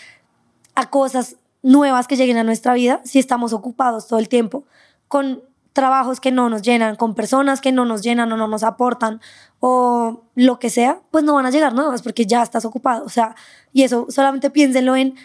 a 0.76 0.90
cosas 0.90 1.36
nuevas 1.62 2.08
que 2.08 2.16
lleguen 2.16 2.38
a 2.38 2.44
nuestra 2.44 2.74
vida 2.74 3.02
si 3.04 3.20
estamos 3.20 3.54
ocupados 3.54 4.08
todo 4.08 4.20
el 4.20 4.30
tiempo 4.30 4.66
con 5.08 5.44
trabajos 5.74 6.20
que 6.20 6.32
no 6.32 6.50
nos 6.50 6.62
llenan, 6.62 6.96
con 6.96 7.16
personas 7.16 7.60
que 7.60 7.72
no 7.72 7.84
nos 7.84 8.04
llenan 8.04 8.32
o 8.32 8.38
no 8.38 8.48
nos 8.48 8.64
aportan 8.64 9.20
o 9.60 10.24
lo 10.36 10.60
que 10.60 10.70
sea, 10.70 11.02
pues 11.12 11.24
no 11.24 11.34
van 11.34 11.48
a 11.48 11.52
llegar 11.52 11.74
nuevas 11.74 12.04
porque 12.04 12.26
ya 12.26 12.44
estás 12.44 12.64
ocupado. 12.64 13.04
O 13.06 13.10
sea, 13.10 13.36
y 13.74 13.84
eso 13.84 14.06
solamente 14.10 14.52
piénsenlo 14.52 14.96
en 14.96 15.16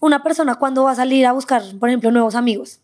una 0.00 0.22
persona 0.22 0.56
cuando 0.56 0.84
va 0.84 0.90
a 0.90 0.96
salir 0.96 1.26
a 1.26 1.32
buscar, 1.32 1.62
por 1.78 1.88
ejemplo, 1.88 2.10
nuevos 2.10 2.34
amigos. 2.34 2.80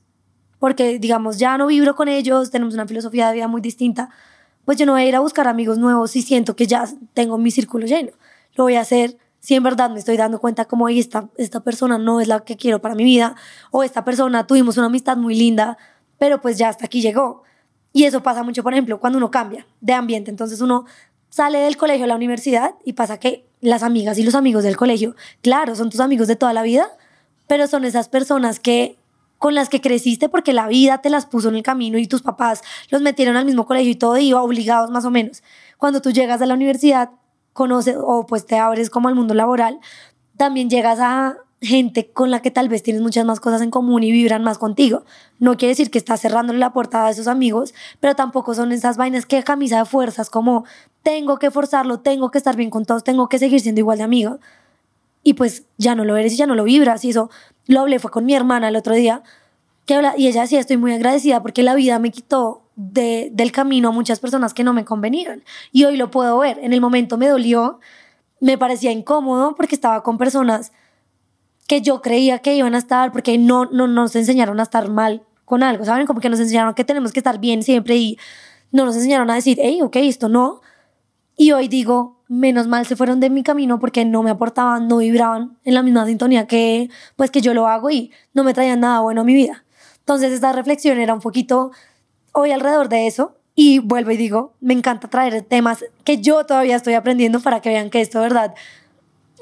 Porque, 0.58 0.98
digamos, 0.98 1.38
ya 1.38 1.58
no 1.58 1.66
vibro 1.66 1.96
con 1.96 2.08
ellos, 2.08 2.50
tenemos 2.50 2.74
una 2.74 2.86
filosofía 2.86 3.28
de 3.28 3.34
vida 3.34 3.48
muy 3.48 3.60
distinta. 3.60 4.10
Pues 4.64 4.78
yo 4.78 4.86
no 4.86 4.92
voy 4.92 5.02
a 5.02 5.06
ir 5.06 5.16
a 5.16 5.20
buscar 5.20 5.48
amigos 5.48 5.78
nuevos 5.78 6.12
si 6.12 6.22
siento 6.22 6.54
que 6.54 6.66
ya 6.66 6.84
tengo 7.12 7.38
mi 7.38 7.50
círculo 7.50 7.86
lleno. 7.86 8.12
Lo 8.54 8.64
voy 8.64 8.76
a 8.76 8.82
hacer 8.82 9.16
si 9.40 9.54
en 9.54 9.62
verdad 9.62 9.90
me 9.90 9.98
estoy 9.98 10.16
dando 10.16 10.38
cuenta 10.38 10.66
como 10.66 10.88
esta, 10.88 11.28
esta 11.38 11.60
persona 11.60 11.98
no 11.98 12.20
es 12.20 12.28
la 12.28 12.40
que 12.40 12.56
quiero 12.56 12.80
para 12.80 12.94
mi 12.94 13.04
vida 13.04 13.34
o 13.70 13.82
esta 13.82 14.04
persona 14.04 14.46
tuvimos 14.46 14.76
una 14.76 14.86
amistad 14.86 15.16
muy 15.16 15.34
linda, 15.34 15.78
pero 16.20 16.42
pues 16.42 16.58
ya 16.58 16.68
hasta 16.68 16.84
aquí 16.84 17.00
llegó. 17.00 17.44
Y 17.94 18.04
eso 18.04 18.22
pasa 18.22 18.42
mucho, 18.42 18.62
por 18.62 18.74
ejemplo, 18.74 19.00
cuando 19.00 19.16
uno 19.16 19.30
cambia 19.30 19.66
de 19.80 19.94
ambiente. 19.94 20.30
Entonces 20.30 20.60
uno 20.60 20.84
sale 21.30 21.60
del 21.60 21.78
colegio 21.78 22.04
a 22.04 22.08
la 22.08 22.14
universidad 22.14 22.74
y 22.84 22.92
pasa 22.92 23.18
que 23.18 23.46
las 23.62 23.82
amigas 23.82 24.18
y 24.18 24.22
los 24.22 24.34
amigos 24.34 24.62
del 24.62 24.76
colegio, 24.76 25.16
claro, 25.40 25.74
son 25.74 25.88
tus 25.88 25.98
amigos 25.98 26.28
de 26.28 26.36
toda 26.36 26.52
la 26.52 26.62
vida, 26.62 26.86
pero 27.46 27.66
son 27.66 27.84
esas 27.84 28.10
personas 28.10 28.60
que 28.60 28.98
con 29.38 29.54
las 29.54 29.70
que 29.70 29.80
creciste 29.80 30.28
porque 30.28 30.52
la 30.52 30.66
vida 30.66 31.00
te 31.00 31.08
las 31.08 31.24
puso 31.24 31.48
en 31.48 31.54
el 31.54 31.62
camino 31.62 31.96
y 31.96 32.06
tus 32.06 32.20
papás 32.20 32.60
los 32.90 33.00
metieron 33.00 33.36
al 33.36 33.46
mismo 33.46 33.64
colegio 33.64 33.90
y 33.90 33.94
todo 33.94 34.18
iba 34.18 34.42
obligados 34.42 34.90
más 34.90 35.06
o 35.06 35.10
menos. 35.10 35.42
Cuando 35.78 36.02
tú 36.02 36.10
llegas 36.10 36.42
a 36.42 36.46
la 36.46 36.52
universidad, 36.52 37.08
conoces 37.54 37.96
o 37.98 38.26
pues 38.26 38.44
te 38.44 38.58
abres 38.58 38.90
como 38.90 39.08
al 39.08 39.14
mundo 39.14 39.32
laboral, 39.32 39.80
también 40.36 40.68
llegas 40.68 40.98
a 41.00 41.38
gente 41.60 42.10
con 42.10 42.30
la 42.30 42.40
que 42.40 42.50
tal 42.50 42.68
vez 42.68 42.82
tienes 42.82 43.02
muchas 43.02 43.24
más 43.26 43.38
cosas 43.38 43.60
en 43.60 43.70
común 43.70 44.02
y 44.02 44.12
vibran 44.12 44.42
más 44.42 44.58
contigo. 44.58 45.04
No 45.38 45.56
quiere 45.56 45.70
decir 45.70 45.90
que 45.90 45.98
estás 45.98 46.20
cerrándole 46.20 46.58
la 46.58 46.72
puerta 46.72 47.06
a 47.06 47.10
esos 47.10 47.28
amigos, 47.28 47.74
pero 48.00 48.16
tampoco 48.16 48.54
son 48.54 48.72
esas 48.72 48.96
vainas 48.96 49.26
que 49.26 49.42
camisa 49.42 49.78
de 49.78 49.84
fuerzas 49.84 50.30
como 50.30 50.64
tengo 51.02 51.38
que 51.38 51.50
forzarlo, 51.50 52.00
tengo 52.00 52.30
que 52.30 52.38
estar 52.38 52.56
bien 52.56 52.70
con 52.70 52.84
todos, 52.84 53.04
tengo 53.04 53.28
que 53.28 53.38
seguir 53.38 53.60
siendo 53.60 53.80
igual 53.80 53.98
de 53.98 54.04
amigo. 54.04 54.38
Y 55.22 55.34
pues 55.34 55.64
ya 55.76 55.94
no 55.94 56.04
lo 56.04 56.16
eres 56.16 56.32
y 56.32 56.36
ya 56.36 56.46
no 56.46 56.54
lo 56.54 56.64
vibras. 56.64 57.04
Y 57.04 57.10
eso 57.10 57.30
lo 57.66 57.80
hablé, 57.80 57.98
fue 57.98 58.10
con 58.10 58.24
mi 58.24 58.34
hermana 58.34 58.68
el 58.68 58.76
otro 58.76 58.94
día, 58.94 59.22
que 59.84 59.94
habla, 59.94 60.14
y 60.16 60.28
ella 60.28 60.42
decía, 60.42 60.60
estoy 60.60 60.78
muy 60.78 60.94
agradecida 60.94 61.42
porque 61.42 61.62
la 61.62 61.74
vida 61.74 61.98
me 61.98 62.10
quitó 62.10 62.62
de, 62.76 63.28
del 63.32 63.52
camino 63.52 63.88
a 63.88 63.92
muchas 63.92 64.18
personas 64.18 64.54
que 64.54 64.64
no 64.64 64.72
me 64.72 64.86
convenían. 64.86 65.44
Y 65.72 65.84
hoy 65.84 65.98
lo 65.98 66.10
puedo 66.10 66.38
ver. 66.38 66.58
En 66.62 66.72
el 66.72 66.80
momento 66.80 67.18
me 67.18 67.28
dolió, 67.28 67.80
me 68.40 68.56
parecía 68.56 68.92
incómodo 68.92 69.54
porque 69.54 69.74
estaba 69.74 70.02
con 70.02 70.16
personas 70.16 70.72
que 71.70 71.82
yo 71.82 72.02
creía 72.02 72.40
que 72.40 72.56
iban 72.56 72.74
a 72.74 72.78
estar, 72.78 73.12
porque 73.12 73.38
no, 73.38 73.66
no 73.66 73.86
nos 73.86 74.16
enseñaron 74.16 74.58
a 74.58 74.64
estar 74.64 74.90
mal 74.90 75.22
con 75.44 75.62
algo, 75.62 75.84
¿saben? 75.84 76.04
Como 76.04 76.18
que 76.18 76.28
nos 76.28 76.40
enseñaron 76.40 76.74
que 76.74 76.82
tenemos 76.82 77.12
que 77.12 77.20
estar 77.20 77.38
bien 77.38 77.62
siempre 77.62 77.96
y 77.96 78.18
no 78.72 78.84
nos 78.84 78.96
enseñaron 78.96 79.30
a 79.30 79.36
decir, 79.36 79.56
hey, 79.62 79.80
ok, 79.80 79.94
esto 79.98 80.28
no. 80.28 80.62
Y 81.36 81.52
hoy 81.52 81.68
digo, 81.68 82.24
menos 82.26 82.66
mal 82.66 82.86
se 82.86 82.96
fueron 82.96 83.20
de 83.20 83.30
mi 83.30 83.44
camino 83.44 83.78
porque 83.78 84.04
no 84.04 84.24
me 84.24 84.30
aportaban, 84.30 84.88
no 84.88 84.96
vibraban 84.96 85.58
en 85.62 85.74
la 85.74 85.84
misma 85.84 86.06
sintonía 86.06 86.48
que, 86.48 86.90
pues, 87.14 87.30
que 87.30 87.40
yo 87.40 87.54
lo 87.54 87.68
hago 87.68 87.88
y 87.88 88.10
no 88.34 88.42
me 88.42 88.52
traían 88.52 88.80
nada 88.80 88.98
bueno 88.98 89.20
a 89.20 89.24
mi 89.24 89.34
vida. 89.34 89.64
Entonces, 90.00 90.32
esta 90.32 90.52
reflexión 90.52 90.98
era 90.98 91.14
un 91.14 91.20
poquito 91.20 91.70
hoy 92.32 92.50
alrededor 92.50 92.88
de 92.88 93.06
eso. 93.06 93.36
Y 93.54 93.78
vuelvo 93.78 94.10
y 94.10 94.16
digo, 94.16 94.54
me 94.60 94.74
encanta 94.74 95.06
traer 95.06 95.40
temas 95.42 95.84
que 96.02 96.20
yo 96.20 96.44
todavía 96.46 96.74
estoy 96.74 96.94
aprendiendo 96.94 97.38
para 97.38 97.60
que 97.60 97.68
vean 97.68 97.90
que 97.90 98.00
esto, 98.00 98.18
¿verdad? 98.18 98.54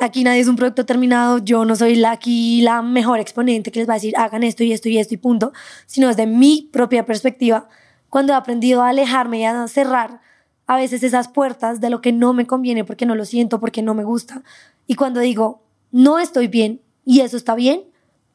Aquí 0.00 0.24
nadie 0.24 0.40
es 0.40 0.48
un 0.48 0.56
producto 0.56 0.86
terminado, 0.86 1.38
yo 1.38 1.64
no 1.64 1.76
soy 1.76 1.96
la, 1.96 2.12
aquí 2.12 2.60
la 2.62 2.82
mejor 2.82 3.20
exponente 3.20 3.70
que 3.70 3.80
les 3.80 3.88
va 3.88 3.94
a 3.94 3.96
decir 3.96 4.16
hagan 4.16 4.42
esto 4.42 4.64
y 4.64 4.72
esto 4.72 4.88
y 4.88 4.98
esto 4.98 5.14
y 5.14 5.18
punto, 5.18 5.52
sino 5.86 6.08
desde 6.08 6.26
mi 6.26 6.68
propia 6.72 7.04
perspectiva, 7.04 7.68
cuando 8.10 8.32
he 8.32 8.36
aprendido 8.36 8.82
a 8.82 8.88
alejarme 8.88 9.40
y 9.40 9.44
a 9.44 9.68
cerrar 9.68 10.20
a 10.66 10.76
veces 10.76 11.02
esas 11.02 11.28
puertas 11.28 11.80
de 11.80 11.90
lo 11.90 12.00
que 12.00 12.12
no 12.12 12.32
me 12.32 12.46
conviene 12.46 12.84
porque 12.84 13.06
no 13.06 13.14
lo 13.14 13.24
siento, 13.24 13.58
porque 13.60 13.82
no 13.82 13.94
me 13.94 14.04
gusta. 14.04 14.42
Y 14.86 14.94
cuando 14.94 15.20
digo, 15.20 15.62
no 15.90 16.18
estoy 16.18 16.48
bien 16.48 16.82
y 17.04 17.20
eso 17.20 17.36
está 17.36 17.54
bien, 17.54 17.84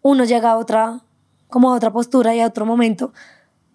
uno 0.02 0.26
llega 0.26 0.52
a 0.52 0.58
otra, 0.58 1.04
como 1.48 1.72
a 1.72 1.76
otra 1.76 1.92
postura 1.92 2.36
y 2.36 2.40
a 2.40 2.48
otro 2.48 2.66
momento 2.66 3.14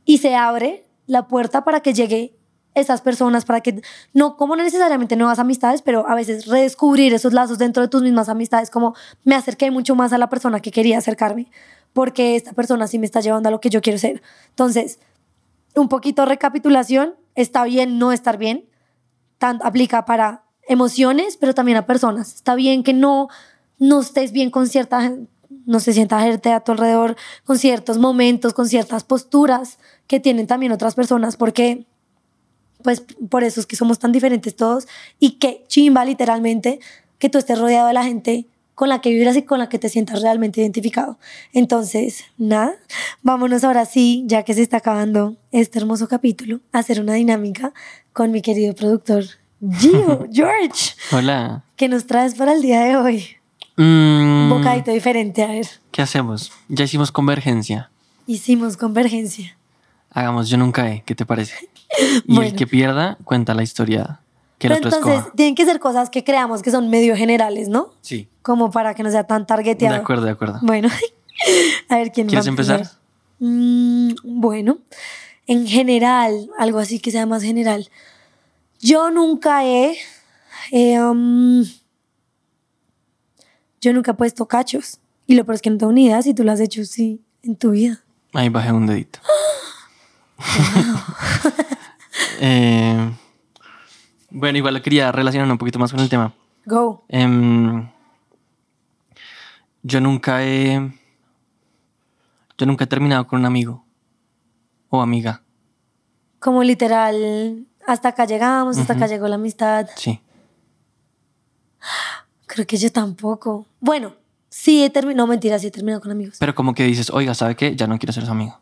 y 0.04 0.18
se 0.18 0.35
abre 0.35 0.85
la 1.07 1.28
puerta 1.28 1.64
para 1.64 1.80
que 1.80 1.92
llegue 1.92 2.38
esas 2.78 3.00
personas 3.00 3.44
para 3.44 3.61
que, 3.61 3.82
no 4.12 4.37
como 4.37 4.56
no 4.56 4.62
necesariamente 4.62 5.16
nuevas 5.16 5.38
amistades, 5.38 5.82
pero 5.82 6.08
a 6.08 6.14
veces 6.14 6.47
redescubrir 6.47 7.12
esos 7.14 7.32
lazos 7.32 7.58
dentro 7.58 7.82
de 7.82 7.88
tus 7.88 8.02
mismas 8.02 8.28
amistades, 8.28 8.70
como 8.70 8.94
me 9.25 9.35
acerqué 9.35 9.70
mucho 9.70 9.94
más 9.94 10.12
a 10.12 10.18
la 10.18 10.28
persona 10.28 10.61
que 10.61 10.70
quería 10.70 10.99
acercarme, 10.99 11.50
porque 11.92 12.37
esta 12.37 12.52
persona 12.52 12.87
sí 12.87 12.99
me 12.99 13.06
está 13.06 13.20
llevando 13.20 13.49
a 13.49 13.52
lo 13.52 13.61
que 13.61 13.70
yo 13.70 13.80
quiero 13.80 13.99
ser. 13.99 14.23
Entonces, 14.50 14.99
un 15.75 15.88
poquito 15.88 16.25
recapitulación, 16.25 17.14
está 17.35 17.64
bien 17.64 17.99
no 17.99 18.12
estar 18.12 18.38
bien, 18.38 18.68
tanto 19.38 19.64
aplica 19.64 20.04
para 20.04 20.44
emociones, 20.66 21.37
pero 21.37 21.54
también 21.54 21.78
a 21.78 21.87
personas. 21.87 22.35
Está 22.35 22.54
bien 22.54 22.82
que 22.82 22.92
no, 22.92 23.28
no 23.78 24.00
estés 24.00 24.32
bien 24.32 24.50
con 24.50 24.68
cierta 24.68 25.12
no 25.68 25.80
se 25.80 25.92
sienta 25.92 26.20
gente 26.20 26.52
a 26.52 26.61
tu 26.61 26.73
alrededor 26.73 27.16
con 27.44 27.58
ciertos 27.58 27.99
momentos, 27.99 28.54
con 28.54 28.68
ciertas 28.68 29.04
posturas 29.04 29.78
que 30.06 30.18
tienen 30.18 30.47
también 30.47 30.73
otras 30.73 30.94
personas, 30.94 31.37
porque 31.37 31.87
pues 32.88 33.02
por 33.28 33.45
eso 33.45 33.61
es 33.61 33.66
que 33.66 33.76
somos 33.76 33.99
tan 33.99 34.12
diferentes 34.12 34.57
todos 34.57 34.88
y 35.21 35.33
que 35.33 35.62
chimba 35.68 36.07
literalmente 36.07 36.80
que 37.18 37.28
tú 37.28 37.37
estés 37.37 37.59
rodeado 37.59 37.87
de 37.88 37.92
la 37.92 38.02
gente 38.02 38.47
con 38.75 38.88
la 38.88 39.02
que 39.02 39.11
vibras 39.11 39.37
y 39.37 39.42
con 39.42 39.59
la 39.59 39.68
que 39.68 39.78
te 39.78 39.90
sientas 39.90 40.23
realmente 40.23 40.62
identificado. 40.62 41.18
Entonces, 41.52 42.25
nada, 42.38 42.73
vámonos 43.21 43.62
ahora 43.62 43.85
sí, 43.85 44.25
ya 44.26 44.42
que 44.42 44.54
se 44.54 44.62
está 44.62 44.78
acabando 44.78 45.37
este 45.52 45.78
hermoso 45.78 46.09
capítulo, 46.09 46.61
a 46.73 46.78
hacer 46.78 46.99
una 46.99 47.12
dinámica 47.12 47.75
con 48.14 48.30
mi 48.33 48.40
querido 48.40 48.75
productor 48.75 49.25
Gio, 49.61 50.26
George. 50.33 50.95
Hola. 51.12 51.64
¿Qué 51.76 51.88
nos 51.88 52.07
traes 52.07 52.37
para 52.37 52.54
el 52.54 52.62
día 52.62 52.80
de 52.80 52.97
hoy? 52.97 53.26
Mm, 53.76 53.83
Un 53.83 54.49
bocadito 54.49 54.92
diferente, 54.92 55.45
a 55.45 55.49
ver. 55.49 55.66
¿Qué 55.90 56.00
hacemos? 56.00 56.52
Ya 56.68 56.87
hicimos 56.87 57.12
convergencia. 57.12 57.90
Hicimos 58.26 58.78
convergencia. 58.78 59.59
Hagamos 60.09 60.49
yo 60.49 60.57
nunca 60.57 60.90
he, 60.90 61.02
¿qué 61.02 61.14
te 61.14 61.26
parece? 61.26 61.54
Y 62.26 62.35
Bueno. 62.35 62.42
el 62.50 62.54
que 62.57 62.66
pierda 62.66 63.16
cuenta 63.25 63.54
la 63.54 63.62
historia 63.62 64.21
que 64.59 64.66
el 64.66 64.74
Pero 64.74 64.88
otro 64.88 64.98
entonces, 64.98 65.18
escoja. 65.20 65.37
tienen 65.37 65.55
que 65.55 65.64
ser 65.64 65.79
cosas 65.81 66.11
que 66.11 66.24
creamos 66.24 66.62
que 66.62 66.70
son 66.70 66.90
medio 66.90 67.16
generales, 67.16 67.68
¿no? 67.68 67.94
Sí. 68.01 68.29
Como 68.42 68.70
para 68.70 68.94
que 68.94 69.03
no 69.03 69.11
sea 69.11 69.24
tan 69.24 69.42
De 69.42 69.46
targeteado. 69.46 69.96
acuerdo, 69.96 70.24
de 70.24 70.33
acuerdo. 70.33 70.59
Bueno, 70.62 70.88
a 71.88 71.96
ver 71.96 72.11
quién 72.12 72.27
va 72.27 72.31
¿Quieres 72.31 72.46
a 72.46 72.51
empezar? 72.51 72.90
Mm, 73.38 74.14
bueno, 74.24 74.79
en 75.46 75.66
general, 75.66 76.51
algo 76.59 76.79
así 76.81 76.98
que 76.98 77.11
sea 77.12 77.24
más 77.27 77.42
general. 77.42 77.88
Yo 78.81 79.11
nunca 79.11 79.64
he. 79.64 79.96
eh, 80.72 81.01
um, 81.01 81.64
yo 83.81 83.92
nunca 83.92 84.11
he 84.11 84.14
puesto 84.14 84.46
cachos. 84.46 84.98
Y 85.27 85.35
lo 85.37 85.44
peor 85.44 85.55
es 85.57 85.62
que 85.62 85.70
no 85.70 85.79
tengo 85.79 85.92
ni 85.92 86.07
idea 86.07 86.20
si 86.22 86.35
tú 86.35 86.42
lo 86.42 86.51
has 86.53 86.59
hecho, 86.61 86.85
sí, 86.85 87.20
en 87.44 87.55
tu 87.55 87.70
vida. 87.70 88.01
Ahí 88.33 88.48
bajé 88.48 88.72
un 88.72 88.87
dedito. 88.87 89.20
Eh, 92.40 93.11
bueno, 94.31 94.59
igual 94.59 94.81
quería 94.83 95.11
relacionar 95.12 95.50
un 95.50 95.59
poquito 95.59 95.78
más 95.78 95.90
con 95.90 96.00
el 96.00 96.09
tema. 96.09 96.35
Go. 96.64 97.04
Em, 97.09 97.88
yo 99.83 100.00
nunca 100.00 100.44
he. 100.44 100.92
Yo 102.59 102.66
nunca 102.66 102.85
he 102.85 102.87
terminado 102.87 103.26
con 103.26 103.40
un 103.40 103.46
amigo 103.46 103.85
o 104.90 105.00
amiga. 105.00 105.42
Como 106.40 106.62
literal, 106.62 107.66
hasta 107.87 108.11
acá 108.11 108.24
llegamos, 108.26 108.78
hasta 108.78 108.94
acá 108.94 109.07
llegó 109.07 109.28
la 109.28 109.37
amistad. 109.37 109.87
Sí. 109.96 110.20
Creo 112.46 112.66
que 112.66 112.76
yo 112.76 112.90
tampoco. 112.90 113.66
Bueno, 113.81 114.14
sí 114.48 114.85
he 114.85 114.90
terminado, 114.90 115.26
no 115.26 115.31
mentira, 115.31 115.59
sí 115.59 115.68
he 115.68 115.70
terminado 115.70 116.00
con 116.00 116.11
amigos. 116.11 116.37
Pero 116.38 116.54
como 116.54 116.74
que 116.74 116.85
dices, 116.85 117.11
oiga, 117.11 117.35
¿sabe 117.35 117.57
qué? 117.57 117.76
Ya 117.76 117.87
no 117.87 117.98
quiero 117.98 118.12
ser 118.12 118.24
su 118.24 118.33
amigo. 118.33 118.59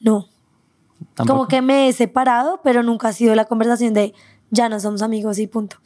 No, 0.00 0.28
Tampoco. 1.14 1.38
Como 1.38 1.48
que 1.48 1.62
me 1.62 1.88
he 1.88 1.92
separado, 1.92 2.60
pero 2.62 2.82
nunca 2.82 3.08
ha 3.08 3.12
sido 3.12 3.34
la 3.34 3.44
conversación 3.46 3.94
de 3.94 4.14
ya 4.50 4.68
no 4.68 4.80
somos 4.80 5.02
amigos 5.02 5.38
y 5.38 5.46
punto. 5.46 5.76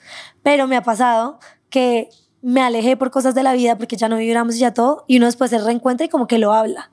Pero 0.43 0.67
me 0.67 0.77
ha 0.77 0.83
pasado 0.83 1.39
que 1.71 2.09
me 2.43 2.61
alejé 2.61 2.97
por 2.97 3.11
cosas 3.11 3.35
de 3.35 3.43
la 3.43 3.53
vida 3.53 3.77
porque 3.77 3.97
ya 3.97 4.09
no 4.09 4.17
vibramos 4.17 4.57
y 4.57 4.59
ya 4.61 4.75
todo, 4.75 5.05
y 5.07 5.17
uno 5.17 5.27
después 5.27 5.51
se 5.51 5.59
reencuentra 5.59 6.07
y 6.07 6.09
como 6.09 6.27
que 6.27 6.39
lo 6.39 6.53
habla. 6.53 6.91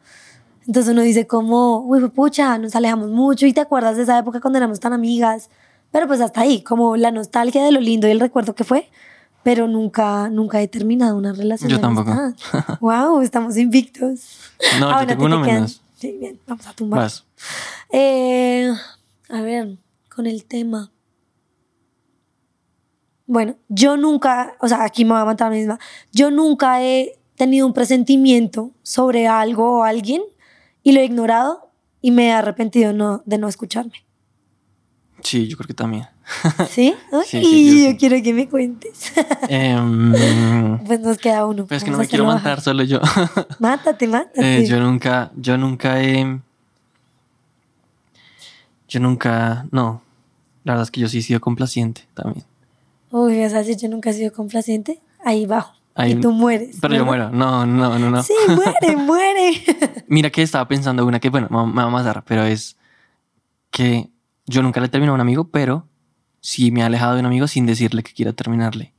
Entonces 0.67 0.93
uno 0.93 1.01
dice 1.01 1.27
como, 1.27 1.79
uy, 1.79 2.07
pucha, 2.10 2.57
nos 2.57 2.75
alejamos 2.75 3.10
mucho 3.10 3.45
y 3.45 3.53
te 3.53 3.62
acuerdas 3.62 3.97
de 3.97 4.03
esa 4.03 4.17
época 4.19 4.39
cuando 4.39 4.57
éramos 4.57 4.79
tan 4.79 4.93
amigas. 4.93 5.49
Pero 5.91 6.07
pues 6.07 6.21
hasta 6.21 6.41
ahí, 6.41 6.62
como 6.62 6.95
la 6.95 7.12
nostalgia 7.12 7.63
de 7.63 7.71
lo 7.71 7.81
lindo 7.81 8.07
y 8.07 8.12
el 8.12 8.19
recuerdo 8.19 8.55
que 8.55 8.63
fue, 8.63 8.89
pero 9.43 9.67
nunca, 9.67 10.29
nunca 10.29 10.62
he 10.62 10.67
terminado 10.67 11.17
una 11.17 11.34
relación. 11.34 11.69
Yo 11.69 11.79
tampoco. 11.79 12.13
wow, 12.79 13.21
estamos 13.23 13.57
invictos. 13.57 14.38
No, 14.79 14.89
Ah, 14.89 14.91
yo 14.91 14.93
bueno, 14.93 15.07
tengo 15.07 15.19
ti 15.19 15.34
uno 15.34 15.41
te 15.45 15.51
menos. 15.51 15.81
Sí, 15.97 16.17
bien, 16.19 16.39
vamos 16.47 16.65
a 16.67 16.73
tumbar. 16.73 16.99
Vas. 17.01 17.25
Eh, 17.91 18.71
a 19.30 19.41
ver, 19.41 19.77
con 20.13 20.27
el 20.27 20.45
tema. 20.45 20.91
Bueno, 23.25 23.56
yo 23.69 23.95
nunca, 23.97 24.56
o 24.60 24.67
sea, 24.67 24.84
aquí 24.84 25.06
me 25.06 25.12
voy 25.12 25.21
a 25.21 25.25
matar 25.25 25.47
a 25.47 25.51
mí 25.51 25.58
misma. 25.58 25.80
Yo 26.12 26.32
nunca 26.32 26.84
he 26.84 27.17
tenido 27.36 27.65
un 27.65 27.73
presentimiento 27.73 28.71
sobre 28.84 29.27
algo 29.27 29.80
o 29.80 29.84
alguien 29.84 30.21
y 30.84 30.91
lo 30.91 30.99
he 30.99 31.06
ignorado 31.06 31.71
y 32.01 32.12
me 32.12 32.27
he 32.27 32.32
arrepentido 32.32 32.93
no, 32.93 33.23
de 33.25 33.38
no 33.38 33.47
escucharme. 33.47 34.06
Sí, 35.21 35.47
yo 35.47 35.58
creo 35.58 35.67
que 35.67 35.73
también. 35.73 36.08
¿Sí? 36.69 36.93
Sí, 37.25 37.41
yo 37.41 37.84
yo 37.84 37.91
sí. 37.91 37.97
quiero 37.97 38.21
que 38.23 38.34
me 38.34 38.49
cuentes. 38.49 39.13
Em, 39.49 40.13
pues 40.86 40.99
nos 40.99 41.17
queda 41.17 41.45
uno. 41.45 41.65
pues 41.65 41.77
es 41.77 41.84
que 41.84 41.91
no 41.91 41.97
me 41.97 42.08
quiero 42.08 42.25
matar 42.25 42.62
solo 42.62 42.84
yo. 42.84 42.99
Mátate, 43.60 44.08
mátate. 44.10 44.60
Eh, 44.60 44.67
yo 44.67 44.80
nunca, 44.80 45.32
yo 45.36 45.58
nunca 45.58 46.01
he. 46.01 46.39
Yo 48.91 48.99
nunca. 48.99 49.65
No. 49.71 50.01
La 50.65 50.73
verdad 50.73 50.84
es 50.84 50.91
que 50.91 50.99
yo 51.01 51.08
sí 51.08 51.19
he 51.19 51.21
sido 51.21 51.39
complaciente 51.39 52.08
también. 52.13 52.45
Uy, 53.10 53.43
o 53.43 53.49
sea, 53.49 53.63
si 53.63 53.75
yo 53.75 53.89
nunca 53.89 54.10
he 54.12 54.13
sido 54.13 54.32
complaciente, 54.32 54.99
ahí 55.25 55.45
bajo. 55.45 55.73
Ahí- 55.95 56.12
y 56.12 56.15
tú 56.21 56.32
mueres. 56.32 56.77
Pero 56.82 56.95
yo 56.95 57.06
muero. 57.06 57.30
No, 57.32 57.65
no, 57.65 57.97
no, 57.97 58.10
no. 58.12 58.21
Sí, 58.23 58.34
muere, 58.49 58.95
muere. 58.97 59.54
Mira 60.08 60.30
que 60.30 60.41
estaba 60.41 60.67
pensando 60.67 61.06
una 61.06 61.19
que, 61.19 61.30
bueno, 61.30 61.47
me 61.49 61.56
va- 61.82 61.88
a 61.88 61.89
matar, 61.89 62.23
pero 62.27 62.43
es 62.43 62.77
que 63.71 64.10
yo 64.45 64.62
nunca 64.62 64.80
le 64.82 64.88
he 64.88 64.89
terminado 64.89 65.13
a 65.13 65.15
un 65.15 65.21
amigo, 65.21 65.45
pero 65.45 65.88
sí 66.41 66.71
me 66.71 66.82
he 66.82 66.84
alejado 66.84 67.13
de 67.15 67.21
un 67.21 67.25
amigo 67.27 67.47
sin 67.47 67.65
decirle 67.65 68.04
que 68.04 68.13
quiero 68.13 68.34
terminarle. 68.36 68.93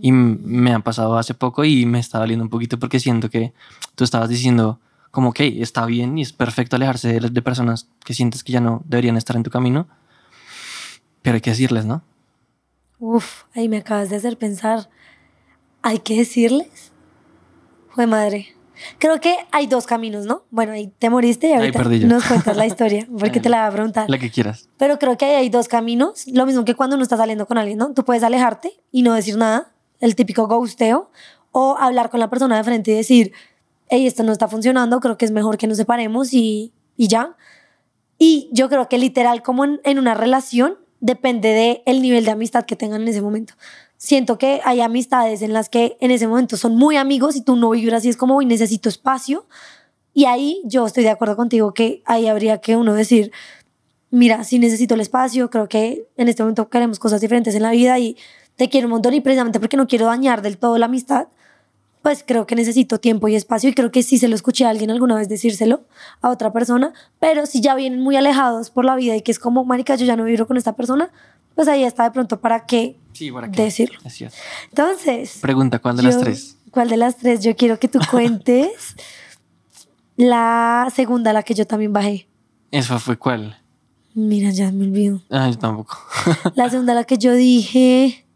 Y 0.00 0.08
m- 0.10 0.38
me 0.42 0.72
ha 0.72 0.78
pasado 0.80 1.16
hace 1.18 1.34
poco 1.34 1.64
y 1.64 1.84
me 1.86 1.98
está 1.98 2.18
doliendo 2.18 2.44
un 2.44 2.50
poquito 2.50 2.78
porque 2.78 3.00
siento 3.00 3.28
que 3.30 3.52
tú 3.94 4.04
estabas 4.04 4.28
diciendo 4.28 4.78
como 5.12 5.32
que 5.32 5.62
está 5.62 5.86
bien 5.86 6.18
y 6.18 6.22
es 6.22 6.32
perfecto 6.32 6.74
alejarse 6.74 7.20
de, 7.20 7.30
de 7.30 7.42
personas 7.42 7.86
que 8.04 8.14
sientes 8.14 8.42
que 8.42 8.52
ya 8.52 8.60
no 8.60 8.82
deberían 8.86 9.16
estar 9.16 9.36
en 9.36 9.44
tu 9.44 9.50
camino, 9.50 9.86
pero 11.22 11.34
hay 11.34 11.40
que 11.40 11.50
decirles, 11.50 11.84
¿no? 11.84 12.02
Uf, 12.98 13.44
ahí 13.54 13.68
me 13.68 13.76
acabas 13.76 14.10
de 14.10 14.16
hacer 14.16 14.38
pensar. 14.38 14.88
¿Hay 15.82 15.98
que 15.98 16.16
decirles? 16.16 16.92
Fue 17.90 18.06
madre. 18.06 18.54
Creo 18.98 19.20
que 19.20 19.36
hay 19.52 19.66
dos 19.66 19.86
caminos, 19.86 20.24
¿no? 20.24 20.44
Bueno, 20.50 20.72
ahí 20.72 20.92
te 20.98 21.10
moriste 21.10 21.48
y 21.48 21.52
ahorita 21.52 21.84
nos 22.06 22.24
cuentas 22.24 22.56
la 22.56 22.66
historia, 22.66 23.06
porque 23.18 23.38
te 23.38 23.48
la 23.48 23.58
voy 23.58 23.68
a 23.68 23.72
preguntar. 23.72 24.10
La 24.10 24.18
que 24.18 24.30
quieras. 24.30 24.70
Pero 24.78 24.98
creo 24.98 25.18
que 25.18 25.26
ahí 25.26 25.34
hay 25.34 25.50
dos 25.50 25.68
caminos. 25.68 26.26
Lo 26.26 26.46
mismo 26.46 26.64
que 26.64 26.74
cuando 26.74 26.96
uno 26.96 27.02
está 27.02 27.16
saliendo 27.16 27.46
con 27.46 27.58
alguien, 27.58 27.78
¿no? 27.78 27.92
Tú 27.92 28.04
puedes 28.04 28.22
alejarte 28.22 28.72
y 28.90 29.02
no 29.02 29.12
decir 29.12 29.36
nada, 29.36 29.72
el 30.00 30.16
típico 30.16 30.46
ghosteo, 30.46 31.10
o 31.50 31.76
hablar 31.78 32.08
con 32.08 32.18
la 32.18 32.30
persona 32.30 32.56
de 32.56 32.64
frente 32.64 32.92
y 32.92 32.94
decir, 32.94 33.32
hey, 33.92 34.06
esto 34.06 34.22
no 34.22 34.32
está 34.32 34.48
funcionando, 34.48 35.00
creo 35.00 35.18
que 35.18 35.26
es 35.26 35.32
mejor 35.32 35.58
que 35.58 35.66
nos 35.66 35.76
separemos 35.76 36.32
y, 36.32 36.72
y 36.96 37.08
ya. 37.08 37.36
Y 38.18 38.48
yo 38.50 38.70
creo 38.70 38.88
que 38.88 38.96
literal, 38.96 39.42
como 39.42 39.66
en, 39.66 39.98
una 39.98 40.14
relación, 40.14 40.78
depende 41.00 41.50
del 41.50 41.82
el 41.84 42.00
nivel 42.00 42.24
de 42.24 42.30
amistad 42.30 42.64
que 42.64 42.74
tengan 42.74 43.02
en 43.02 43.08
ese 43.08 43.20
momento. 43.20 43.52
siento 43.98 44.38
que 44.38 44.62
hay 44.64 44.80
amistades 44.80 45.42
en 45.42 45.52
las 45.52 45.68
que 45.68 45.98
en 46.00 46.10
ese 46.10 46.26
momento 46.26 46.56
son 46.56 46.74
muy 46.74 46.96
amigos 46.96 47.36
y 47.36 47.42
tú 47.42 47.54
no 47.54 47.70
vibras 47.70 48.04
y 48.06 48.08
es 48.08 48.16
como, 48.16 48.36
hoy 48.36 48.46
necesito 48.46 48.88
espacio. 48.88 49.46
Y 50.14 50.24
ahí 50.24 50.62
yo 50.64 50.86
estoy 50.86 51.04
de 51.04 51.10
acuerdo 51.10 51.36
contigo 51.36 51.74
que 51.74 52.02
ahí 52.06 52.28
habría 52.28 52.62
que 52.62 52.76
uno 52.76 52.94
decir, 52.94 53.30
mira, 54.10 54.42
si 54.44 54.58
necesito 54.58 54.94
el 54.94 55.02
espacio, 55.02 55.50
creo 55.50 55.68
que 55.68 56.06
en 56.16 56.28
este 56.28 56.42
momento 56.42 56.70
queremos 56.70 56.98
cosas 56.98 57.20
diferentes 57.20 57.54
en 57.54 57.62
la 57.62 57.72
vida 57.72 57.98
y 57.98 58.16
te 58.56 58.70
quiero 58.70 58.86
un 58.86 58.92
montón 58.92 59.12
y 59.12 59.20
precisamente 59.20 59.60
porque 59.60 59.76
no 59.76 59.86
quiero 59.86 60.06
dañar 60.06 60.40
del 60.40 60.56
todo 60.56 60.78
la 60.78 60.86
amistad, 60.86 61.28
pues 62.02 62.24
creo 62.26 62.46
que 62.46 62.56
necesito 62.56 62.98
tiempo 62.98 63.28
y 63.28 63.36
espacio 63.36 63.70
y 63.70 63.74
creo 63.74 63.92
que 63.92 64.02
sí 64.02 64.18
se 64.18 64.28
lo 64.28 64.34
escuché 64.34 64.64
a 64.64 64.70
alguien 64.70 64.90
alguna 64.90 65.14
vez 65.14 65.28
decírselo 65.28 65.84
a 66.20 66.30
otra 66.30 66.52
persona, 66.52 66.92
pero 67.20 67.46
si 67.46 67.60
ya 67.60 67.74
vienen 67.74 68.00
muy 68.00 68.16
alejados 68.16 68.70
por 68.70 68.84
la 68.84 68.96
vida 68.96 69.16
y 69.16 69.22
que 69.22 69.30
es 69.30 69.38
como, 69.38 69.64
marica, 69.64 69.94
yo 69.94 70.04
ya 70.04 70.16
no 70.16 70.24
vivo 70.24 70.46
con 70.46 70.56
esta 70.56 70.74
persona, 70.74 71.10
pues 71.54 71.68
ahí 71.68 71.84
está 71.84 72.04
de 72.04 72.10
pronto 72.10 72.40
para 72.40 72.66
qué, 72.66 72.98
decirlo. 73.52 73.98
Entonces. 74.70 75.38
Pregunta, 75.40 75.78
¿cuál 75.78 75.96
de 75.96 76.02
las 76.02 76.18
tres? 76.18 76.56
¿Cuál 76.70 76.88
de 76.88 76.96
las 76.96 77.16
tres? 77.18 77.42
Yo 77.42 77.54
quiero 77.54 77.78
que 77.78 77.88
tú 77.88 78.00
cuentes 78.10 78.96
la 80.16 80.88
segunda, 80.94 81.32
la 81.32 81.42
que 81.42 81.54
yo 81.54 81.66
también 81.66 81.92
bajé. 81.92 82.28
¿Esa 82.70 82.98
fue 82.98 83.16
cuál? 83.16 83.58
Mira, 84.14 84.50
ya 84.50 84.72
me 84.72 84.84
olvido. 84.84 85.22
Ah, 85.30 85.48
yo 85.48 85.58
tampoco. 85.58 85.96
la 86.54 86.68
segunda, 86.68 86.94
la 86.94 87.04
que 87.04 87.16
yo 87.16 87.32
dije. 87.34 88.26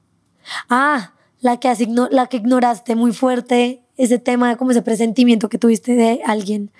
Ah, 0.71 1.13
la 1.41 1.59
que, 1.59 1.69
asignó, 1.69 2.09
la 2.11 2.27
que 2.27 2.39
ignoraste 2.39 2.97
muy 2.97 3.13
fuerte, 3.13 3.83
ese 3.97 4.19
tema, 4.19 4.57
como 4.57 4.71
ese 4.71 4.83
presentimiento 4.83 5.49
que 5.49 5.59
tuviste 5.59 5.95
de 5.95 6.21
alguien 6.27 6.71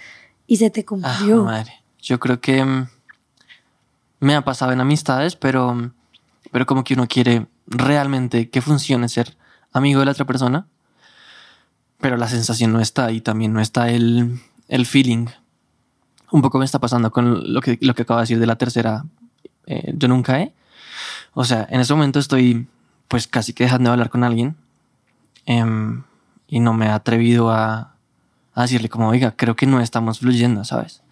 y 0.47 0.57
se 0.57 0.71
te 0.71 0.85
cumplió. 0.85 1.43
Ah, 1.43 1.45
madre. 1.45 1.73
Yo 2.01 2.21
creo 2.21 2.41
que 2.41 2.65
mm, 2.65 2.89
me 4.21 4.35
ha 4.35 4.43
pasado 4.43 4.73
en 4.73 4.81
amistades, 4.81 5.37
pero, 5.37 5.75
mm, 5.75 5.93
pero 6.51 6.67
como 6.67 6.85
que 6.85 6.95
uno 6.95 7.07
quiere 7.07 7.47
realmente 7.67 8.49
que 8.51 8.61
funcione 8.61 9.09
ser 9.09 9.37
amigo 9.73 10.01
de 10.01 10.07
la 10.07 10.13
otra 10.13 10.25
persona, 10.25 10.67
pero 12.01 12.17
la 12.17 12.29
sensación 12.29 12.73
no 12.73 12.81
está 12.81 13.11
y 13.11 13.21
también 13.21 13.53
no 13.53 13.61
está 13.61 13.91
el, 13.91 14.41
el 14.69 14.87
feeling. 14.87 15.27
Un 16.31 16.43
poco 16.43 16.59
me 16.59 16.65
está 16.65 16.79
pasando 16.79 17.11
con 17.11 17.53
lo 17.53 17.61
que, 17.61 17.79
lo 17.81 17.95
que 17.95 18.03
acabo 18.03 18.21
de 18.21 18.23
decir 18.23 18.39
de 18.39 18.47
la 18.47 18.57
tercera, 18.57 19.05
eh, 19.67 19.93
yo 19.97 20.09
nunca 20.09 20.41
he. 20.41 20.53
O 21.35 21.45
sea, 21.45 21.67
en 21.71 21.81
ese 21.81 21.95
momento 21.95 22.19
estoy 22.19 22.67
pues 23.09 23.27
casi 23.27 23.53
que 23.53 23.65
dejando 23.65 23.91
de 23.91 23.93
hablar 23.93 24.11
con 24.11 24.25
alguien 24.25 24.57
em, 25.45 26.05
y 26.49 26.61
no 26.61 26.73
me 26.75 26.87
he 26.87 26.91
atrevido 26.91 27.51
a, 27.51 27.95
a, 28.55 28.63
decirle 28.63 28.89
como, 28.89 29.09
oiga, 29.09 29.33
creo 29.37 29.57
que 29.57 29.67
no 29.67 29.81
estamos 29.81 30.21
fluyendo, 30.21 30.65
¿sabes? 30.65 31.03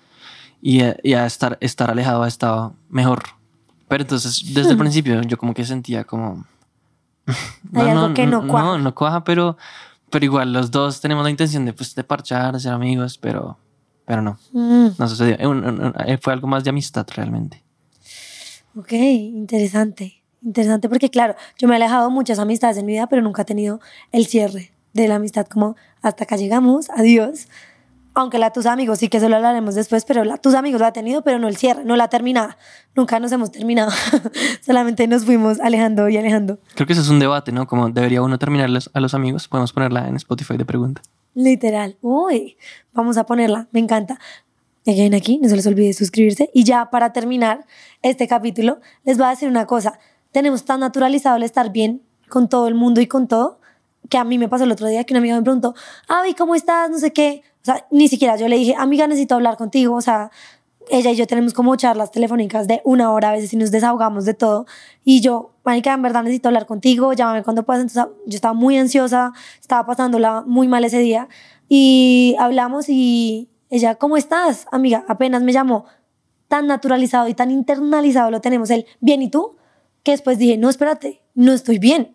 Y, 0.60 0.80
y 1.02 1.14
a 1.14 1.26
estar, 1.26 1.58
estar 1.60 1.90
alejado 1.90 2.22
ha 2.22 2.28
estado 2.28 2.74
mejor. 2.88 3.22
Pero 3.88 4.02
entonces, 4.02 4.54
desde 4.54 4.72
el 4.72 4.78
principio, 4.78 5.20
yo 5.22 5.36
como 5.36 5.54
que 5.54 5.64
sentía 5.64 6.04
como... 6.04 6.46
no, 7.70 7.80
Hay 7.80 7.90
algo 7.90 8.14
que 8.14 8.26
no 8.26 8.46
cuaja. 8.46 8.66
No, 8.66 8.78
no 8.78 8.94
cuaja, 8.94 9.24
pero, 9.24 9.56
pero 10.10 10.24
igual 10.24 10.52
los 10.52 10.70
dos 10.70 11.00
tenemos 11.00 11.24
la 11.24 11.30
intención 11.30 11.64
de, 11.64 11.72
pues, 11.72 11.94
de 11.94 12.04
parchar, 12.04 12.54
de 12.54 12.60
ser 12.60 12.72
amigos, 12.72 13.18
pero, 13.18 13.58
pero 14.04 14.22
no. 14.22 14.38
Mm. 14.52 14.88
No 14.98 15.08
sucedió. 15.08 15.36
Fue 16.20 16.32
algo 16.32 16.48
más 16.48 16.64
de 16.64 16.70
amistad 16.70 17.06
realmente. 17.14 17.62
Ok, 18.76 18.92
interesante. 18.92 20.23
Interesante 20.44 20.88
porque, 20.88 21.10
claro, 21.10 21.34
yo 21.58 21.68
me 21.68 21.74
he 21.74 21.76
alejado 21.76 22.10
muchas 22.10 22.38
amistades 22.38 22.76
en 22.76 22.86
mi 22.86 22.92
vida, 22.92 23.06
pero 23.06 23.22
nunca 23.22 23.42
he 23.42 23.44
tenido 23.44 23.80
el 24.12 24.26
cierre 24.26 24.72
de 24.92 25.08
la 25.08 25.16
amistad 25.16 25.46
como 25.46 25.76
hasta 26.02 26.24
acá 26.24 26.36
llegamos, 26.36 26.90
adiós. 26.90 27.48
Aunque 28.16 28.38
la 28.38 28.52
tus 28.52 28.66
amigos 28.66 29.00
sí 29.00 29.08
que 29.08 29.16
eso 29.16 29.28
lo 29.28 29.36
hablaremos 29.36 29.74
después, 29.74 30.04
pero 30.04 30.22
la 30.22 30.36
tus 30.36 30.54
amigos 30.54 30.80
lo 30.80 30.86
ha 30.86 30.92
tenido, 30.92 31.22
pero 31.22 31.40
no 31.40 31.48
el 31.48 31.56
cierre, 31.56 31.84
no 31.84 31.96
la 31.96 32.08
terminada. 32.08 32.58
Nunca 32.94 33.18
nos 33.18 33.32
hemos 33.32 33.50
terminado. 33.50 33.90
Solamente 34.60 35.08
nos 35.08 35.24
fuimos 35.24 35.58
alejando 35.58 36.08
y 36.08 36.16
alejando. 36.16 36.60
Creo 36.76 36.86
que 36.86 36.92
eso 36.92 37.02
es 37.02 37.08
un 37.08 37.18
debate, 37.18 37.50
¿no? 37.50 37.66
Como 37.66 37.90
debería 37.90 38.22
uno 38.22 38.38
terminarles 38.38 38.88
a 38.94 39.00
los 39.00 39.14
amigos. 39.14 39.48
Podemos 39.48 39.72
ponerla 39.72 40.06
en 40.06 40.14
Spotify 40.14 40.56
de 40.56 40.64
pregunta. 40.64 41.02
Literal. 41.34 41.96
Uy, 42.02 42.56
vamos 42.92 43.16
a 43.16 43.26
ponerla. 43.26 43.66
Me 43.72 43.80
encanta. 43.80 44.20
Ya 44.84 44.92
ven 44.92 45.14
aquí, 45.14 45.38
no 45.38 45.48
se 45.48 45.56
les 45.56 45.66
olvide 45.66 45.92
suscribirse. 45.92 46.50
Y 46.54 46.62
ya 46.62 46.90
para 46.90 47.12
terminar 47.12 47.66
este 48.02 48.28
capítulo, 48.28 48.80
les 49.02 49.16
voy 49.16 49.26
a 49.26 49.30
decir 49.30 49.48
una 49.48 49.66
cosa 49.66 49.98
tenemos 50.34 50.64
tan 50.64 50.80
naturalizado 50.80 51.36
el 51.36 51.44
estar 51.44 51.70
bien 51.70 52.02
con 52.28 52.48
todo 52.48 52.66
el 52.66 52.74
mundo 52.74 53.00
y 53.00 53.06
con 53.06 53.28
todo, 53.28 53.60
que 54.10 54.18
a 54.18 54.24
mí 54.24 54.36
me 54.36 54.48
pasó 54.48 54.64
el 54.64 54.72
otro 54.72 54.88
día 54.88 55.04
que 55.04 55.14
una 55.14 55.20
amiga 55.20 55.36
me 55.36 55.42
preguntó, 55.42 55.76
Avi, 56.08 56.34
¿cómo 56.34 56.56
estás? 56.56 56.90
No 56.90 56.98
sé 56.98 57.12
qué. 57.12 57.44
O 57.62 57.64
sea, 57.64 57.86
ni 57.92 58.08
siquiera 58.08 58.36
yo 58.36 58.48
le 58.48 58.56
dije, 58.56 58.74
amiga, 58.76 59.06
necesito 59.06 59.36
hablar 59.36 59.56
contigo. 59.56 59.94
O 59.94 60.00
sea, 60.00 60.32
ella 60.90 61.12
y 61.12 61.14
yo 61.14 61.28
tenemos 61.28 61.54
como 61.54 61.76
charlas 61.76 62.10
telefónicas 62.10 62.66
de 62.66 62.82
una 62.84 63.12
hora 63.12 63.28
a 63.28 63.32
veces 63.32 63.52
y 63.52 63.56
nos 63.56 63.70
desahogamos 63.70 64.24
de 64.24 64.34
todo. 64.34 64.66
Y 65.04 65.20
yo, 65.20 65.52
Manica, 65.62 65.94
en 65.94 66.02
verdad 66.02 66.24
necesito 66.24 66.48
hablar 66.48 66.66
contigo, 66.66 67.12
llámame 67.12 67.44
cuando 67.44 67.62
puedas. 67.62 67.82
Entonces 67.82 68.12
yo 68.26 68.34
estaba 68.34 68.54
muy 68.54 68.76
ansiosa, 68.76 69.32
estaba 69.60 69.86
pasándola 69.86 70.42
muy 70.44 70.66
mal 70.66 70.84
ese 70.84 70.98
día. 70.98 71.28
Y 71.68 72.34
hablamos 72.40 72.88
y 72.88 73.50
ella, 73.70 73.94
¿cómo 73.94 74.16
estás? 74.16 74.66
Amiga, 74.72 75.04
apenas 75.06 75.44
me 75.44 75.52
llamó. 75.52 75.84
Tan 76.48 76.66
naturalizado 76.66 77.28
y 77.28 77.34
tan 77.34 77.52
internalizado 77.52 78.32
lo 78.32 78.40
tenemos 78.40 78.68
él. 78.70 78.84
Bien, 79.00 79.22
¿y 79.22 79.30
tú? 79.30 79.54
Que 80.04 80.12
después 80.12 80.38
dije, 80.38 80.56
no, 80.56 80.70
espérate, 80.70 81.22
no 81.34 81.52
estoy 81.52 81.80
bien, 81.80 82.14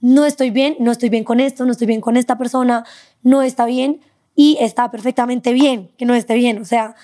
no 0.00 0.26
estoy 0.26 0.50
bien, 0.50 0.76
no 0.78 0.92
estoy 0.92 1.08
bien 1.08 1.24
con 1.24 1.40
esto, 1.40 1.64
no 1.64 1.72
estoy 1.72 1.86
bien 1.86 2.00
con 2.00 2.16
esta 2.16 2.36
persona, 2.36 2.84
no 3.22 3.42
está 3.42 3.64
bien 3.64 4.00
y 4.34 4.58
está 4.60 4.90
perfectamente 4.90 5.52
bien 5.52 5.90
que 5.96 6.04
no 6.04 6.14
esté 6.14 6.34
bien. 6.34 6.60
O 6.60 6.64
sea, 6.64 6.94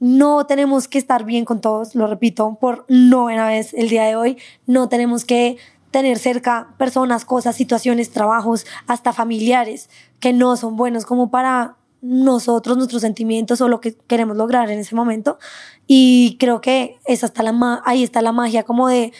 no 0.00 0.44
tenemos 0.46 0.88
que 0.88 0.98
estar 0.98 1.24
bien 1.24 1.44
con 1.44 1.60
todos, 1.60 1.94
lo 1.94 2.06
repito, 2.06 2.58
por 2.60 2.84
novena 2.88 3.46
vez 3.46 3.72
el 3.74 3.88
día 3.88 4.04
de 4.04 4.16
hoy, 4.16 4.38
no 4.66 4.88
tenemos 4.88 5.24
que 5.24 5.56
tener 5.90 6.18
cerca 6.18 6.74
personas, 6.76 7.24
cosas, 7.24 7.54
situaciones, 7.54 8.10
trabajos, 8.10 8.66
hasta 8.86 9.12
familiares 9.12 9.88
que 10.18 10.32
no 10.32 10.56
son 10.56 10.76
buenos 10.76 11.06
como 11.06 11.30
para 11.30 11.76
nosotros, 12.02 12.76
nuestros 12.76 13.00
sentimientos 13.00 13.60
o 13.62 13.68
lo 13.68 13.80
que 13.80 13.94
queremos 13.94 14.36
lograr 14.36 14.70
en 14.70 14.78
ese 14.78 14.94
momento. 14.94 15.38
Y 15.86 16.36
creo 16.38 16.60
que 16.60 16.98
esa 17.06 17.26
está 17.26 17.42
la 17.42 17.82
ahí 17.86 18.02
está 18.02 18.20
la 18.20 18.32
magia 18.32 18.64
como 18.64 18.88
de 18.88 19.12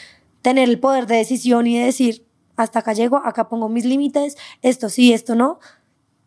tener 0.45 0.69
el 0.69 0.79
poder 0.79 1.07
de 1.07 1.17
decisión 1.17 1.67
y 1.67 1.79
de 1.79 1.87
decir, 1.87 2.27
hasta 2.55 2.81
acá 2.81 2.93
llego, 2.93 3.17
acá 3.17 3.49
pongo 3.49 3.71
mis 3.71 3.87
límites, 3.87 4.37
esto 4.61 4.91
sí, 4.91 5.15
esto 5.15 5.35
no. 5.35 5.59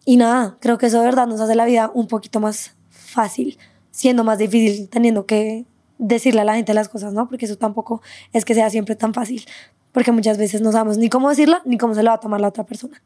Y 0.05 0.17
nada, 0.17 0.57
creo 0.59 0.79
que 0.79 0.87
eso 0.87 0.99
de 0.99 1.05
verdad 1.05 1.27
nos 1.27 1.39
hace 1.39 1.53
la 1.53 1.65
vida 1.65 1.91
un 1.93 2.07
poquito 2.07 2.39
más 2.39 2.75
fácil, 2.89 3.59
siendo 3.91 4.23
más 4.23 4.39
difícil 4.39 4.89
teniendo 4.89 5.27
que 5.27 5.65
decirle 5.99 6.41
a 6.41 6.45
la 6.45 6.55
gente 6.55 6.73
las 6.73 6.89
cosas, 6.89 7.13
¿no? 7.13 7.29
Porque 7.29 7.45
eso 7.45 7.57
tampoco 7.57 8.01
es 8.33 8.43
que 8.43 8.55
sea 8.55 8.71
siempre 8.71 8.95
tan 8.95 9.13
fácil, 9.13 9.45
porque 9.91 10.11
muchas 10.11 10.39
veces 10.39 10.61
no 10.61 10.71
sabemos 10.71 10.97
ni 10.97 11.09
cómo 11.09 11.29
decirla 11.29 11.61
ni 11.63 11.77
cómo 11.77 11.93
se 11.93 12.01
lo 12.01 12.09
va 12.09 12.15
a 12.15 12.19
tomar 12.19 12.41
la 12.41 12.47
otra 12.47 12.65
persona. 12.65 12.99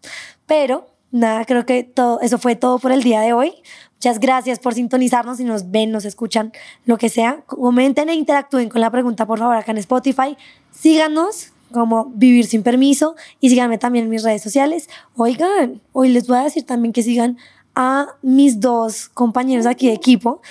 Pero 0.45 0.87
nada, 1.11 1.43
creo 1.43 1.65
que 1.65 1.83
todo 1.83 2.21
eso 2.21 2.37
fue 2.37 2.55
todo 2.55 2.79
por 2.79 2.93
el 2.93 3.03
día 3.03 3.19
de 3.19 3.33
hoy. 3.33 3.51
Muchas 3.95 4.19
gracias 4.19 4.59
por 4.59 4.73
sintonizarnos. 4.73 5.37
Si 5.37 5.43
nos 5.43 5.71
ven, 5.71 5.91
nos 5.91 6.05
escuchan, 6.05 6.53
lo 6.85 6.97
que 6.97 7.09
sea, 7.09 7.41
comenten 7.45 8.07
e 8.07 8.15
interactúen 8.15 8.69
con 8.69 8.79
la 8.79 8.89
pregunta, 8.89 9.27
por 9.27 9.39
favor, 9.39 9.57
acá 9.57 9.71
en 9.73 9.77
Spotify. 9.77 10.37
Síganos 10.71 11.51
como 11.71 12.11
Vivir 12.15 12.45
Sin 12.45 12.63
Permiso 12.63 13.15
y 13.39 13.49
síganme 13.49 13.77
también 13.77 14.05
en 14.05 14.11
mis 14.11 14.23
redes 14.23 14.41
sociales. 14.41 14.89
Oigan, 15.15 15.81
hoy 15.93 16.09
les 16.09 16.27
voy 16.27 16.37
a 16.37 16.43
decir 16.43 16.65
también 16.65 16.93
que 16.93 17.03
sigan 17.03 17.37
a 17.75 18.07
mis 18.21 18.59
dos 18.59 19.09
compañeros 19.09 19.65
aquí 19.65 19.87
de 19.87 19.93
equipo. 19.93 20.41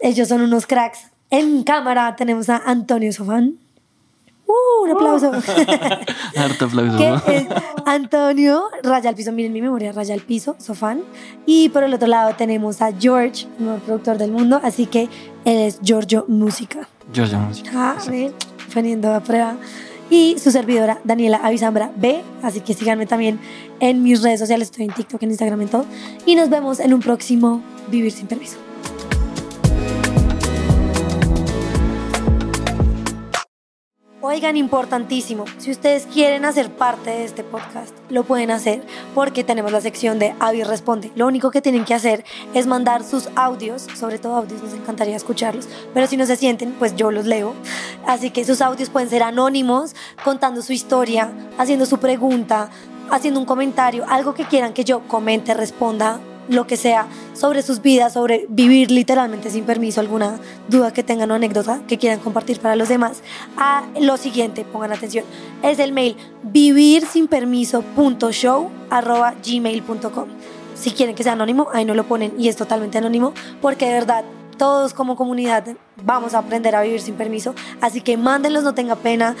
Ellos 0.00 0.28
son 0.28 0.40
unos 0.42 0.66
cracks. 0.66 1.10
En 1.30 1.62
cámara 1.62 2.16
tenemos 2.16 2.48
a 2.48 2.56
Antonio 2.56 3.12
Sofán. 3.12 3.58
Uh, 4.46 4.84
un 4.84 4.90
aplauso. 4.90 5.30
Harto 6.36 6.64
aplauso. 6.64 7.22
Antonio, 7.86 8.64
raya 8.82 9.10
al 9.10 9.14
piso, 9.14 9.30
miren 9.30 9.52
mi 9.52 9.62
memoria, 9.62 9.92
raya 9.92 10.14
al 10.14 10.20
piso, 10.20 10.56
Sofán. 10.58 11.02
Y 11.46 11.68
por 11.68 11.84
el 11.84 11.94
otro 11.94 12.08
lado 12.08 12.34
tenemos 12.36 12.82
a 12.82 12.92
George, 12.92 13.46
el 13.58 13.64
nuevo 13.64 13.80
productor 13.80 14.18
del 14.18 14.32
mundo, 14.32 14.60
así 14.62 14.86
que 14.86 15.08
él 15.44 15.58
es 15.58 15.80
Giorgio 15.82 16.24
Música. 16.26 16.88
Giorgio 17.12 17.38
Música. 17.38 17.70
Ah, 17.72 17.96
ver, 18.08 18.32
poniendo 18.72 19.12
a 19.14 19.20
prueba. 19.20 19.56
Y 20.10 20.36
su 20.40 20.50
servidora, 20.50 20.98
Daniela 21.04 21.38
Avisambra 21.38 21.92
B. 21.96 22.22
Así 22.42 22.60
que 22.60 22.74
síganme 22.74 23.06
también 23.06 23.38
en 23.78 24.02
mis 24.02 24.22
redes 24.22 24.40
sociales, 24.40 24.68
estoy 24.70 24.86
en 24.86 24.92
TikTok, 24.92 25.22
en 25.22 25.30
Instagram, 25.30 25.62
en 25.62 25.68
todo. 25.68 25.84
Y 26.26 26.34
nos 26.34 26.50
vemos 26.50 26.80
en 26.80 26.94
un 26.94 27.00
próximo 27.00 27.62
Vivir 27.88 28.12
sin 28.12 28.26
Permiso. 28.26 28.56
Oigan, 34.22 34.56
importantísimo, 34.56 35.46
si 35.56 35.70
ustedes 35.70 36.06
quieren 36.06 36.44
hacer 36.44 36.70
parte 36.70 37.08
de 37.08 37.24
este 37.24 37.42
podcast, 37.42 37.92
lo 38.10 38.22
pueden 38.22 38.50
hacer 38.50 38.82
porque 39.14 39.44
tenemos 39.44 39.72
la 39.72 39.80
sección 39.80 40.18
de 40.18 40.34
Avi 40.38 40.62
Responde. 40.62 41.10
Lo 41.16 41.26
único 41.26 41.50
que 41.50 41.62
tienen 41.62 41.86
que 41.86 41.94
hacer 41.94 42.24
es 42.52 42.66
mandar 42.66 43.02
sus 43.02 43.28
audios, 43.34 43.88
sobre 43.98 44.18
todo 44.18 44.36
audios, 44.36 44.62
nos 44.62 44.74
encantaría 44.74 45.16
escucharlos, 45.16 45.68
pero 45.94 46.06
si 46.06 46.18
no 46.18 46.26
se 46.26 46.36
sienten, 46.36 46.72
pues 46.78 46.94
yo 46.96 47.10
los 47.10 47.24
leo. 47.24 47.54
Así 48.06 48.30
que 48.30 48.44
sus 48.44 48.60
audios 48.60 48.90
pueden 48.90 49.08
ser 49.08 49.22
anónimos, 49.22 49.94
contando 50.24 50.62
su 50.62 50.72
historia, 50.72 51.32
haciendo 51.58 51.86
su 51.86 51.98
pregunta, 51.98 52.70
haciendo 53.10 53.40
un 53.40 53.46
comentario, 53.46 54.04
algo 54.08 54.34
que 54.34 54.44
quieran 54.44 54.72
que 54.72 54.84
yo 54.84 55.00
comente, 55.08 55.54
responda, 55.54 56.20
lo 56.50 56.66
que 56.66 56.76
sea 56.76 57.06
sobre 57.32 57.62
sus 57.62 57.80
vidas, 57.80 58.12
sobre 58.14 58.46
vivir 58.48 58.90
literalmente 58.90 59.50
sin 59.50 59.64
permiso, 59.64 60.00
alguna 60.00 60.38
duda 60.68 60.92
que 60.92 61.04
tengan 61.04 61.30
o 61.30 61.34
anécdota 61.34 61.80
que 61.86 61.96
quieran 61.96 62.18
compartir 62.18 62.58
para 62.58 62.74
los 62.74 62.88
demás, 62.88 63.22
a 63.56 63.84
lo 64.00 64.16
siguiente, 64.16 64.64
pongan 64.64 64.92
atención, 64.92 65.24
es 65.62 65.78
el 65.78 65.92
mail 65.92 66.16
vivir. 66.42 67.06
Si 70.74 70.90
quieren 70.92 71.14
que 71.14 71.22
sea 71.22 71.32
anónimo, 71.32 71.68
ahí 71.72 71.84
no 71.84 71.94
lo 71.94 72.04
ponen 72.04 72.32
y 72.38 72.48
es 72.48 72.56
totalmente 72.56 72.98
anónimo 72.98 73.32
porque 73.60 73.86
de 73.86 73.92
verdad 73.92 74.24
todos 74.60 74.92
como 74.92 75.16
comunidad 75.16 75.64
vamos 76.04 76.34
a 76.34 76.40
aprender 76.40 76.76
a 76.76 76.82
vivir 76.82 77.00
sin 77.00 77.14
permiso. 77.14 77.54
Así 77.80 78.02
que 78.02 78.18
mándenlos, 78.18 78.62
no 78.62 78.74
tenga 78.74 78.94
pena. 78.94 79.34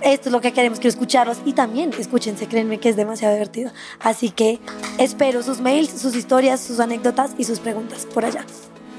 Esto 0.00 0.30
es 0.30 0.32
lo 0.32 0.40
que 0.40 0.52
queremos, 0.52 0.80
quiero 0.80 0.90
escucharlos. 0.90 1.38
Y 1.44 1.52
también 1.52 1.92
escúchense, 1.96 2.48
créanme 2.48 2.80
que 2.80 2.88
es 2.88 2.96
demasiado 2.96 3.34
divertido. 3.34 3.70
Así 4.00 4.30
que 4.30 4.58
espero 4.98 5.44
sus 5.44 5.60
mails, 5.60 5.90
sus 5.90 6.16
historias, 6.16 6.58
sus 6.58 6.80
anécdotas 6.80 7.36
y 7.38 7.44
sus 7.44 7.60
preguntas 7.60 8.04
por 8.12 8.24
allá. 8.24 8.44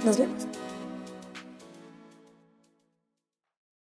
Nos 0.06 0.18
vemos. 0.18 0.55